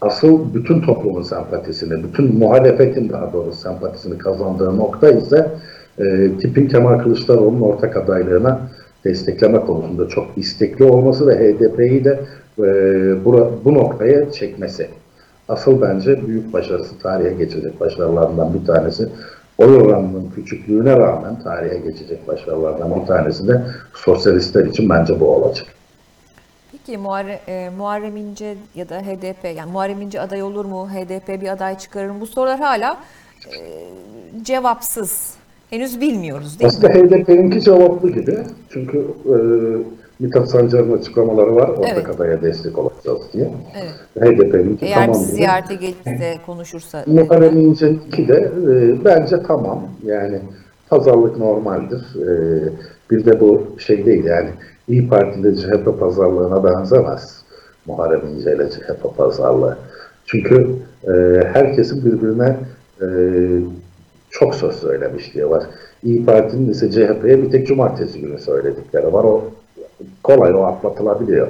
asıl 0.00 0.54
bütün 0.54 0.80
toplumun 0.80 1.22
sempatisini, 1.22 2.04
bütün 2.04 2.38
muhalefetin 2.38 3.08
daha 3.08 3.32
doğrusu 3.32 3.58
sempatisini 3.60 4.18
kazandığı 4.18 4.76
nokta 4.76 5.10
ise 5.10 5.50
e, 5.98 6.30
tipin 6.40 6.68
Kemal 6.68 6.98
Kılıçdaroğlu'nun 6.98 7.60
ortak 7.60 7.96
adaylığına 7.96 8.60
destekleme 9.04 9.60
konusunda 9.60 10.08
çok 10.08 10.26
istekli 10.36 10.84
olması 10.84 11.26
ve 11.26 11.34
HDP'yi 11.34 12.04
de 12.04 12.20
e, 12.58 12.64
bura, 13.24 13.50
bu 13.64 13.74
noktaya 13.74 14.30
çekmesi. 14.32 14.88
Asıl 15.48 15.80
bence 15.80 16.26
büyük 16.26 16.52
başarısı, 16.52 16.98
tarihe 16.98 17.34
geçecek 17.34 17.80
başarılarından 17.80 18.54
bir 18.54 18.66
tanesi. 18.66 19.08
Oy 19.62 19.76
oranının 19.76 20.30
küçüklüğüne 20.34 20.96
rağmen 20.96 21.42
tarihe 21.42 21.78
geçecek 21.78 22.28
başarılardan 22.28 23.00
bir 23.00 23.06
tanesi 23.06 23.48
de 23.48 23.62
sosyalistler 23.94 24.64
için 24.64 24.88
bence 24.88 25.20
bu 25.20 25.28
olacak. 25.28 25.66
Peki 26.72 26.98
Muharrem, 26.98 27.38
e, 27.48 27.70
Muharrem 27.78 28.16
İnce 28.16 28.56
ya 28.74 28.88
da 28.88 29.00
HDP 29.00 29.56
yani 29.56 29.72
Muharrem 29.72 30.02
İnce 30.02 30.20
aday 30.20 30.42
olur 30.42 30.64
mu? 30.64 30.88
HDP 30.88 31.40
bir 31.40 31.48
aday 31.48 31.78
çıkarır 31.78 32.10
mı? 32.10 32.20
Bu 32.20 32.26
sorular 32.26 32.60
hala 32.60 32.96
e, 33.46 33.58
cevapsız. 34.42 35.34
Henüz 35.70 36.00
bilmiyoruz 36.00 36.60
değil 36.60 36.72
mi? 36.72 36.78
Aslında 36.78 36.92
HDP'ninki 36.92 37.60
cevaplı 37.60 38.10
gibi. 38.10 38.38
Çünkü 38.70 38.98
e, 38.98 39.36
Mithat 40.22 40.50
Sancar'ın 40.50 40.98
açıklamaları 40.98 41.56
var. 41.56 41.68
Ortak 41.68 41.92
Evet. 41.94 42.08
adaya 42.08 42.42
destek 42.42 42.78
olacağız 42.78 43.20
diye. 43.32 43.50
Evet. 43.80 44.38
HDP'ninki 44.38 44.86
Eğer 44.86 44.94
tamam 44.94 45.20
bizi 45.20 45.32
ziyarete 45.32 45.74
gelirse 45.74 46.38
konuşursa. 46.46 47.04
Muharrem 47.06 47.58
İnce'ninki 47.58 48.28
de 48.28 48.52
e, 48.70 49.04
bence 49.04 49.42
tamam. 49.46 49.82
Yani 50.04 50.40
pazarlık 50.88 51.38
normaldir. 51.38 52.00
E, 52.16 52.28
bir 53.10 53.24
de 53.26 53.40
bu 53.40 53.66
şey 53.78 54.06
değil 54.06 54.24
yani 54.24 54.48
İyi 54.88 55.08
Parti'de 55.08 55.56
CHP 55.56 56.00
pazarlığına 56.00 56.64
benzemez. 56.64 57.42
Muharrem 57.86 58.26
İnce 58.26 58.56
ile 58.56 58.70
CHP 58.70 59.16
pazarlığı. 59.16 59.78
Çünkü 60.26 60.66
e, 61.04 61.12
herkesin 61.52 62.04
birbirine 62.04 62.56
e, 63.00 63.06
çok 64.30 64.54
söz 64.54 64.74
söylemişliği 64.74 65.50
var. 65.50 65.64
İyi 66.04 66.24
Parti'nin 66.24 66.68
ise 66.70 66.90
CHP'ye 66.90 67.42
bir 67.42 67.50
tek 67.50 67.66
cumartesi 67.66 68.20
günü 68.20 68.38
söyledikleri 68.38 69.12
var. 69.12 69.24
O 69.24 69.44
kolay 70.22 70.54
o 70.54 70.62
atlatılabiliyor. 70.62 71.48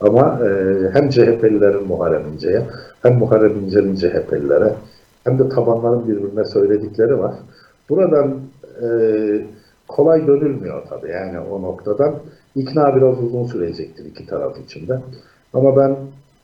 Ama 0.00 0.40
e, 0.44 0.48
hem 0.92 1.08
CHP'lilerin 1.10 1.86
Muharrem 1.86 2.22
İnce'ye 2.34 2.62
hem 3.02 3.18
Muharrem 3.18 3.58
İnce'nin 3.64 3.94
CHP'lilere 3.94 4.74
hem 5.24 5.38
de 5.38 5.48
tabanların 5.48 6.08
birbirine 6.08 6.44
söyledikleri 6.44 7.18
var. 7.18 7.34
Buradan 7.88 8.34
e, 8.82 8.88
kolay 9.88 10.26
dönülmüyor 10.26 10.82
tabii 10.88 11.10
yani 11.10 11.38
o 11.40 11.62
noktadan. 11.62 12.14
ikna 12.54 12.96
biraz 12.96 13.22
uzun 13.22 13.44
sürecektir 13.44 14.04
iki 14.04 14.26
taraf 14.26 14.58
içinde. 14.66 14.98
Ama 15.54 15.76
ben 15.76 15.96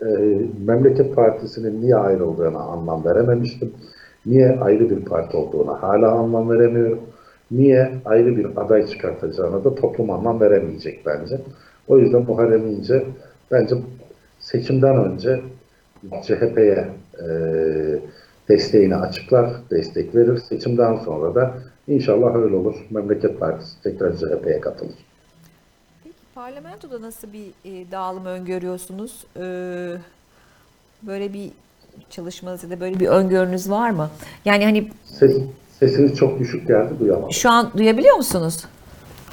e, 0.06 0.38
Memleket 0.66 1.16
Partisi'nin 1.16 1.82
niye 1.82 1.96
ayrıldığına 1.96 2.58
anlam 2.58 3.04
verememiştim. 3.04 3.72
Niye 4.26 4.58
ayrı 4.60 4.90
bir 4.90 5.04
parti 5.04 5.36
olduğuna 5.36 5.82
hala 5.82 6.10
anlam 6.10 6.50
veremiyorum. 6.50 7.00
Niye 7.50 7.92
ayrı 8.04 8.36
bir 8.36 8.56
aday 8.56 8.86
çıkartacağına 8.86 9.64
da 9.64 9.74
toplum 9.74 10.10
anlam 10.10 10.40
veremeyecek 10.40 11.06
bence. 11.06 11.40
O 11.88 11.98
yüzden 11.98 12.22
Muharrem 12.22 12.66
İnce 12.66 13.04
bence 13.50 13.74
seçimden 14.40 14.96
önce 15.04 15.40
CHP'ye 16.22 16.88
e, 17.22 17.26
desteğini 18.48 18.96
açıklar, 18.96 19.50
destek 19.70 20.14
verir. 20.14 20.38
Seçimden 20.38 20.96
sonra 20.96 21.34
da 21.34 21.54
inşallah 21.88 22.34
öyle 22.34 22.56
olur. 22.56 22.74
Memleket 22.90 23.40
Partisi 23.40 23.82
tekrar 23.82 24.16
CHP'ye 24.16 24.60
katılır. 24.60 24.94
Peki 26.04 26.16
parlamentoda 26.34 27.02
nasıl 27.02 27.28
bir 27.32 27.46
e, 27.64 27.90
dağılım 27.90 28.26
öngörüyorsunuz? 28.26 29.26
Ee, 29.36 29.96
böyle 31.02 31.32
bir 31.32 31.50
çalışmanız 32.10 32.64
ya 32.64 32.70
da 32.70 32.80
böyle 32.80 33.00
bir 33.00 33.06
öngörünüz 33.06 33.70
var 33.70 33.90
mı? 33.90 34.10
Yani 34.44 34.64
hani 34.64 34.90
Ses, 35.04 35.36
sesiniz 35.88 36.16
çok 36.18 36.38
düşük 36.38 36.68
geldi, 36.68 36.88
duyamadım. 37.00 37.32
şu 37.32 37.50
an 37.50 37.70
duyabiliyor 37.76 38.16
musunuz? 38.16 38.64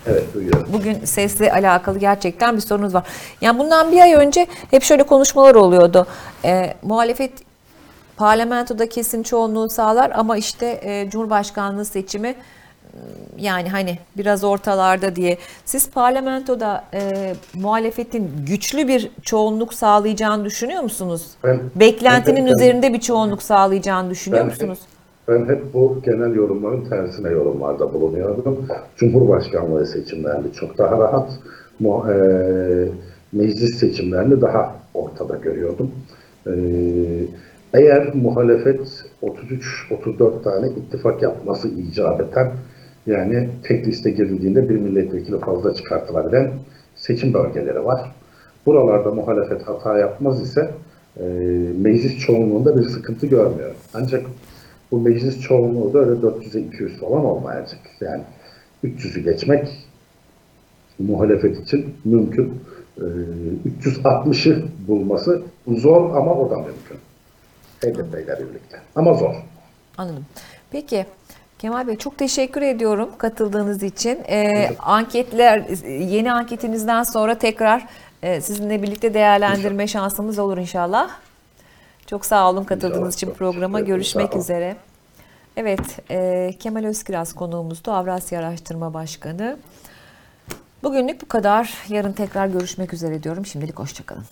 Evet, 0.07 0.33
duyuyorum. 0.33 0.67
Bugün 0.73 1.05
sesle 1.05 1.51
alakalı 1.53 1.99
gerçekten 1.99 2.55
bir 2.55 2.61
sorunuz 2.61 2.93
var. 2.93 3.03
Yani 3.41 3.59
bundan 3.59 3.91
bir 3.91 4.01
ay 4.01 4.13
önce 4.13 4.47
hep 4.71 4.83
şöyle 4.83 5.03
konuşmalar 5.03 5.55
oluyordu. 5.55 6.07
Ee, 6.45 6.73
muhalefet 6.81 7.31
parlamentoda 8.17 8.89
kesin 8.89 9.23
çoğunluğu 9.23 9.69
sağlar 9.69 10.11
ama 10.15 10.37
işte 10.37 10.79
e, 10.83 11.09
Cumhurbaşkanlığı 11.09 11.85
seçimi 11.85 12.27
m, 12.27 12.35
yani 13.37 13.69
hani 13.69 13.99
biraz 14.17 14.43
ortalarda 14.43 15.15
diye. 15.15 15.37
Siz 15.65 15.89
parlamentoda 15.89 16.83
e, 16.93 17.33
muhalefetin 17.53 18.31
güçlü 18.47 18.87
bir 18.87 19.11
çoğunluk 19.21 19.73
sağlayacağını 19.73 20.45
düşünüyor 20.45 20.83
musunuz? 20.83 21.27
Ben- 21.43 21.61
Beklentinin 21.75 22.45
ben- 22.45 22.51
üzerinde 22.53 22.93
bir 22.93 22.99
çoğunluk 23.01 23.43
sağlayacağını 23.43 24.09
düşünüyor 24.09 24.41
Ben- 24.41 24.49
musunuz? 24.51 24.79
Ben 25.31 25.45
hep 25.45 25.73
bu 25.73 25.97
genel 26.03 26.35
yorumların 26.35 26.85
tersine 26.85 27.29
yorumlarda 27.29 27.93
bulunuyordum. 27.93 28.57
Cumhurbaşkanlığı 28.97 29.85
seçimlerini 29.85 30.53
çok 30.53 30.77
daha 30.77 30.97
rahat, 30.99 31.39
eee, 31.81 32.89
meclis 33.31 33.75
seçimlerini 33.79 34.41
daha 34.41 34.75
ortada 34.93 35.35
görüyordum. 35.35 35.91
Eee, 36.47 36.53
eğer 37.73 38.15
muhalefet 38.15 39.05
33-34 39.21 40.43
tane 40.43 40.67
ittifak 40.69 41.21
yapması 41.21 41.67
icap 41.67 42.21
eden, 42.21 42.51
yani 43.07 43.49
tek 43.63 43.87
liste 43.87 44.11
girildiğinde 44.11 44.69
bir 44.69 44.79
milletvekili 44.79 45.39
fazla 45.39 45.73
çıkartılabilen 45.73 46.51
seçim 46.95 47.33
bölgeleri 47.33 47.85
var. 47.85 48.11
Buralarda 48.65 49.11
muhalefet 49.11 49.61
hata 49.67 49.97
yapmaz 49.97 50.41
ise 50.41 50.71
e, 51.19 51.23
meclis 51.81 52.17
çoğunluğunda 52.19 52.77
bir 52.77 52.83
sıkıntı 52.83 53.27
görmüyorum. 53.27 53.75
Ancak 53.93 54.25
bu 54.91 54.99
meclis 54.99 55.41
çoğunluğu 55.41 55.93
da 55.93 55.99
öyle 55.99 56.21
400'e 56.21 56.61
200 56.61 56.99
falan 56.99 57.25
olmayacak. 57.25 57.79
Yani 58.01 58.23
300'ü 58.83 59.23
geçmek 59.23 59.67
muhalefet 60.99 61.59
için 61.59 61.95
mümkün. 62.05 62.63
E, 62.97 63.03
360'ı 63.81 64.63
bulması 64.87 65.41
zor 65.67 66.15
ama 66.15 66.33
o 66.33 66.49
da 66.49 66.55
mümkün. 66.55 66.97
HDP 67.81 68.13
ile 68.13 68.39
birlikte. 68.39 68.81
Ama 68.95 69.13
zor. 69.13 69.35
Anladım. 69.97 70.25
Peki 70.71 71.05
Kemal 71.59 71.87
Bey 71.87 71.95
çok 71.95 72.17
teşekkür 72.17 72.61
ediyorum 72.61 73.09
katıldığınız 73.17 73.83
için. 73.83 74.19
Ee, 74.29 74.69
anketler 74.79 75.63
yeni 75.87 76.31
anketinizden 76.31 77.03
sonra 77.03 77.35
tekrar 77.37 77.85
e, 78.23 78.41
sizinle 78.41 78.83
birlikte 78.83 79.13
değerlendirme 79.13 79.87
şansımız 79.87 80.39
olur 80.39 80.57
inşallah. 80.57 81.09
Çok 82.11 82.25
sağ 82.25 82.49
olun 82.49 82.63
katıldığınız 82.63 83.15
için 83.15 83.31
programa. 83.31 83.79
Görüşmek 83.79 84.35
üzere. 84.35 84.77
Evet, 85.57 86.11
e, 86.11 86.53
Kemal 86.59 86.85
Özkiraz 86.85 87.33
konuğumuzdu. 87.33 87.91
Avrasya 87.91 88.39
Araştırma 88.39 88.93
Başkanı. 88.93 89.57
Bugünlük 90.83 91.21
bu 91.21 91.27
kadar. 91.27 91.73
Yarın 91.87 92.13
tekrar 92.13 92.47
görüşmek 92.47 92.93
üzere 92.93 93.23
diyorum. 93.23 93.45
Şimdilik 93.45 93.79
hoşçakalın. 93.79 94.23